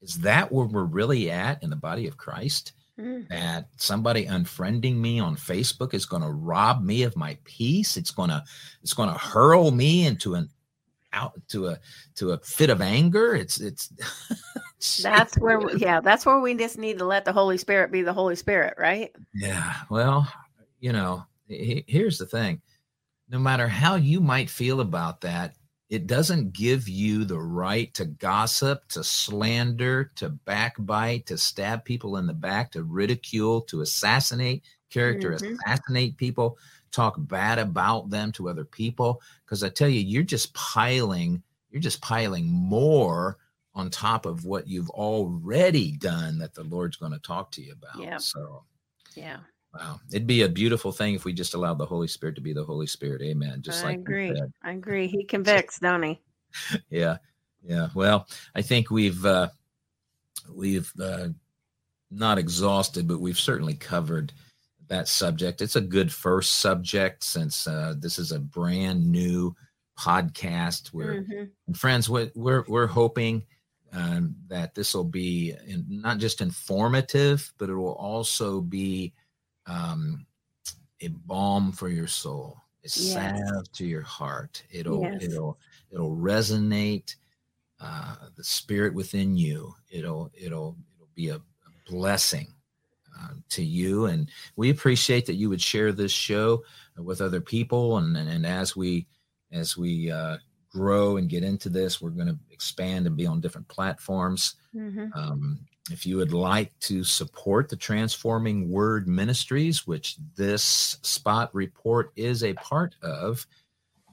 is 0.03 0.19
that 0.21 0.53
where 0.53 0.67
we're 0.67 0.85
really 0.85 1.31
at 1.31 1.63
in 1.63 1.71
the 1.71 1.77
body 1.77 2.07
of 2.07 2.17
Christ? 2.17 2.73
Mm. 2.99 3.29
that 3.29 3.69
somebody 3.77 4.25
unfriending 4.27 4.95
me 4.95 5.19
on 5.19 5.35
Facebook 5.35 5.95
is 5.95 6.07
going 6.07 6.23
to 6.23 6.31
rob 6.31 6.85
me 6.85 7.03
of 7.03 7.17
my 7.17 7.37
peace. 7.43 7.97
It's 7.97 8.13
going 8.13 8.31
to 8.31 8.43
it's 8.83 8.95
going 8.95 9.09
to 9.09 9.19
hurl 9.19 9.73
me 9.73 10.07
into 10.07 10.35
an 10.35 10.49
out 11.13 11.33
to 11.49 11.69
a 11.69 11.79
to 12.15 12.33
a 12.33 12.39
fit 12.39 12.71
of 12.71 12.81
anger. 12.81 13.35
It's 13.35 13.61
it's 13.61 13.93
That's 15.03 15.37
where, 15.39 15.59
we, 15.59 15.75
yeah, 15.77 16.01
that's 16.01 16.27
where 16.27 16.39
we 16.41 16.55
just 16.55 16.77
need 16.77 16.99
to 16.99 17.05
let 17.07 17.25
the 17.25 17.33
Holy 17.33 17.57
Spirit 17.57 17.91
be 17.91 18.03
the 18.03 18.13
Holy 18.13 18.37
Spirit, 18.37 18.75
right? 18.79 19.11
yeah. 19.33 19.77
Well, 19.89 20.31
you 20.79 20.93
know, 20.93 21.25
he- 21.49 21.85
here's 21.89 22.19
the 22.19 22.27
thing. 22.27 22.61
No 23.31 23.39
matter 23.39 23.67
how 23.67 23.95
you 23.95 24.21
might 24.21 24.51
feel 24.51 24.81
about 24.81 25.23
that, 25.23 25.57
it 25.91 26.07
doesn't 26.07 26.53
give 26.53 26.89
you 26.89 27.25
the 27.25 27.39
right 27.39 27.93
to 27.95 28.07
gossip, 28.07 28.89
to 28.89 29.05
slander, 29.05 30.11
to 30.17 30.31
backbite, 30.31 31.27
to 31.27 31.39
stab 31.39 31.85
people 31.85 32.17
in 32.17 32.27
the 32.27 32.33
back, 32.35 32.73
to 32.73 32.83
ridicule, 32.83 33.61
to 33.63 33.83
assassinate 33.83 34.65
character, 34.91 35.33
Mhm. 35.33 35.59
assassinate 35.59 36.17
people, 36.17 36.59
talk 36.91 37.15
bad 37.19 37.59
about 37.59 38.11
them 38.11 38.33
to 38.33 38.49
other 38.49 38.65
people. 38.65 39.21
Because 39.45 39.63
I 39.63 39.69
tell 39.69 39.89
you, 39.89 40.01
you're 40.01 40.23
just 40.23 40.55
piling, 40.55 41.43
you're 41.71 41.83
just 41.83 42.01
piling 42.01 42.47
more 42.47 43.39
on 43.75 43.91
top 43.91 44.25
of 44.25 44.45
what 44.45 44.69
you've 44.69 44.91
already 44.91 45.93
done 45.93 46.39
that 46.39 46.55
the 46.55 46.63
Lord's 46.65 46.97
going 46.97 47.13
to 47.13 47.19
talk 47.19 47.51
to 47.53 47.63
you 47.63 47.73
about. 47.73 48.01
Yeah. 48.01 48.19
So 48.19 48.65
Yeah. 49.15 49.41
Wow. 49.75 50.01
It'd 50.13 50.27
be 50.27 50.43
a 50.43 50.49
beautiful 50.49 50.93
thing 50.93 51.15
if 51.15 51.25
we 51.25 51.33
just 51.33 51.55
allowed 51.55 51.79
the 51.79 51.87
Holy 51.87 52.07
Spirit 52.07 52.37
to 52.37 52.41
be 52.41 52.53
the 52.53 52.65
Holy 52.65 52.87
Spirit. 52.87 53.23
Amen. 53.23 53.61
Just 53.61 53.85
I 53.85 53.89
like 53.89 53.99
agree. 53.99 54.41
I 54.63 54.73
agree. 54.73 55.07
He 55.09 55.25
convicts, 55.29 55.79
don't 55.79 56.03
he? 56.03 56.21
Yeah. 56.91 57.17
Yeah. 57.65 57.89
Well, 57.95 58.29
I 58.55 58.63
think 58.63 58.91
we've 58.91 59.25
uh 59.27 59.49
we've 60.53 60.93
uh 61.01 61.29
not 62.11 62.39
exhausted, 62.39 63.09
but 63.09 63.21
we've 63.21 63.39
certainly 63.41 63.75
covered 63.75 64.33
that 64.87 65.09
subject. 65.09 65.63
It's 65.63 65.77
a 65.77 65.81
good 65.81 66.13
first 66.13 66.57
subject 66.57 67.25
since 67.25 67.67
uh 67.67 67.95
this 67.99 68.19
is 68.19 68.31
a 68.31 68.39
brand 68.39 69.05
new 69.11 69.57
podcast 69.99 70.89
where 70.89 71.23
Mhm. 71.23 71.51
and 71.67 71.77
friends, 71.79 72.09
what 72.09 72.31
we're 72.37 72.65
we're 72.69 72.87
hoping 72.87 73.45
um, 73.93 74.35
that 74.49 74.75
this 74.75 74.93
will 74.95 75.05
be 75.05 75.55
in, 75.67 75.87
not 75.89 76.19
just 76.19 76.41
informative, 76.41 77.53
but 77.59 77.71
it 77.71 77.75
will 77.75 77.95
also 77.95 78.61
be 78.61 79.13
um, 79.67 80.27
a 81.01 81.09
balm 81.09 81.73
for 81.73 81.89
your 81.89 82.07
soul, 82.09 82.59
a 82.85 82.89
Yes. 82.89 82.93
salve 82.93 83.73
to 83.73 83.87
your 83.87 84.03
heart. 84.03 84.65
It'll 84.71 85.03
Yes. 85.03 85.23
it'll 85.23 85.59
it'll 85.91 86.17
resonate 86.17 87.17
uh, 87.81 88.17
the 88.37 88.45
spirit 88.45 88.95
within 88.95 89.37
you. 89.37 89.75
It'll 89.91 90.31
it'll 90.35 90.77
it'll 90.97 91.09
be 91.15 91.29
a, 91.31 91.37
a 91.37 91.43
blessing. 91.87 92.49
Uh, 93.17 93.35
to 93.49 93.63
you 93.65 94.07
and 94.07 94.29
we 94.57 94.71
appreciate 94.71 95.25
that 95.25 95.35
you 95.37 95.49
would 95.49 95.61
share 95.63 95.93
this 95.93 96.11
show 96.11 96.65
with 96.99 97.21
other 97.21 97.41
people 97.41 97.97
and 97.99 98.17
and, 98.17 98.29
and 98.29 98.45
as 98.45 98.75
we 98.77 99.07
as 99.53 99.77
we 99.77 100.11
uh, 100.11 100.37
grow 100.69 101.17
and 101.17 101.29
get 101.31 101.45
into 101.45 101.69
this, 101.69 102.03
we're 102.03 102.11
going 102.11 102.27
to 102.27 102.39
expand 102.51 103.07
and 103.07 103.17
be 103.17 103.25
on 103.27 103.41
different 103.41 103.69
platforms. 103.69 104.57
Mhm. 104.75 105.15
Um, 105.17 105.65
if 105.91 106.07
you 106.07 106.17
would 106.17 106.33
like 106.33 106.79
to 106.81 107.05
support 107.05 107.69
the 107.69 107.77
Transforming 107.77 108.71
Word 108.71 109.07
Ministries, 109.07 109.87
which 109.87 110.17
this 110.37 110.99
SPOTT 111.03 111.51
Report 111.53 112.13
is 112.17 112.43
a 112.43 112.55
part 112.55 112.95
of, 113.03 113.47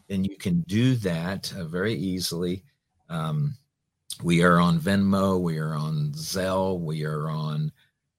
then 0.07 0.25
you 0.25 0.35
can 0.35 0.61
do 0.67 0.95
that 0.95 1.53
uh, 1.57 1.63
very 1.63 1.93
easily. 1.93 2.63
Um, 3.09 3.55
we 4.21 4.43
are 4.43 4.59
on 4.59 4.79
Venmo, 4.79 5.39
we 5.39 5.57
are 5.57 5.73
on 5.73 6.11
Zelle, 6.11 6.79
we 6.79 7.05
are 7.05 7.29
on 7.29 7.71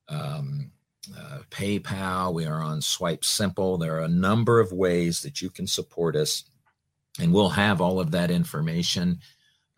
um, 0.08 0.70
uh, 1.16 1.40
PayPal, 1.50 2.32
we 2.32 2.46
are 2.46 2.62
on 2.62 2.80
Swipe 2.80 3.24
Simple. 3.24 3.76
There 3.76 3.96
are 3.96 4.04
a 4.04 4.08
number 4.08 4.60
of 4.60 4.72
ways 4.72 5.20
that 5.22 5.42
you 5.42 5.50
can 5.50 5.66
support 5.66 6.16
us 6.16 6.44
and 7.20 7.32
we'll 7.32 7.50
have 7.50 7.80
all 7.80 8.00
of 8.00 8.10
that 8.12 8.30
information 8.30 9.20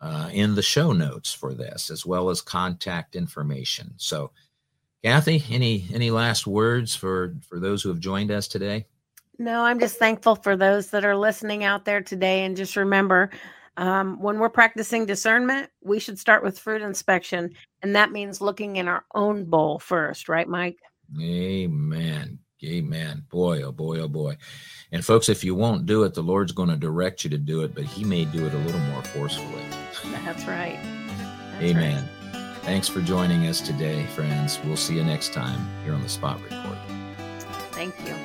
uh, 0.05 0.29
in 0.31 0.55
the 0.55 0.61
show 0.61 0.91
notes 0.93 1.33
for 1.33 1.53
this 1.53 1.89
as 1.89 2.05
well 2.05 2.29
as 2.29 2.41
contact 2.41 3.15
information 3.15 3.91
so 3.97 4.31
kathy 5.03 5.43
any 5.49 5.85
any 5.93 6.11
last 6.11 6.45
words 6.45 6.95
for 6.95 7.35
for 7.41 7.59
those 7.59 7.81
who 7.81 7.89
have 7.89 7.99
joined 7.99 8.31
us 8.31 8.47
today 8.47 8.85
No, 9.37 9.63
I'm 9.67 9.79
just 9.79 9.97
thankful 9.99 10.35
for 10.35 10.55
those 10.55 10.89
that 10.91 11.03
are 11.03 11.17
listening 11.17 11.65
out 11.65 11.83
there 11.83 12.01
today. 12.01 12.45
And 12.45 12.55
just 12.55 12.77
remember, 12.77 13.29
um, 13.75 14.17
when 14.21 14.39
we're 14.39 14.47
practicing 14.49 15.05
discernment, 15.05 15.69
we 15.83 15.99
should 15.99 16.17
start 16.17 16.41
with 16.41 16.57
fruit 16.57 16.81
inspection. 16.81 17.53
And 17.81 17.93
that 17.95 18.13
means 18.13 18.39
looking 18.39 18.77
in 18.77 18.87
our 18.87 19.03
own 19.13 19.43
bowl 19.43 19.79
first, 19.79 20.29
right, 20.29 20.47
Mike? 20.47 20.77
amen 21.21 22.39
amen 22.63 23.23
boy 23.29 23.61
oh 23.61 23.71
boy 23.71 23.99
oh 23.99 24.07
boy 24.07 24.35
and 24.91 25.05
folks 25.05 25.29
if 25.29 25.43
you 25.43 25.53
won't 25.53 25.85
do 25.85 26.03
it 26.03 26.15
the 26.15 26.23
lord's 26.23 26.51
going 26.51 26.69
to 26.69 26.75
direct 26.75 27.23
you 27.23 27.29
to 27.29 27.37
do 27.37 27.61
it 27.61 27.75
but 27.75 27.83
he 27.83 28.03
may 28.03 28.25
do 28.25 28.43
it 28.47 28.53
a 28.53 28.57
little 28.57 28.81
more 28.81 29.03
forcefully 29.03 29.61
that's 30.11 30.45
right. 30.45 30.79
That's 31.51 31.63
Amen. 31.63 32.03
Right. 32.03 32.57
Thanks 32.63 32.87
for 32.87 33.01
joining 33.01 33.45
us 33.47 33.61
today, 33.61 34.05
friends. 34.07 34.59
We'll 34.65 34.77
see 34.77 34.95
you 34.95 35.03
next 35.03 35.33
time 35.33 35.67
here 35.83 35.93
on 35.93 36.01
the 36.01 36.09
SPOTT 36.09 36.41
Report. 36.41 36.77
Thank 37.71 37.93
you. 38.07 38.24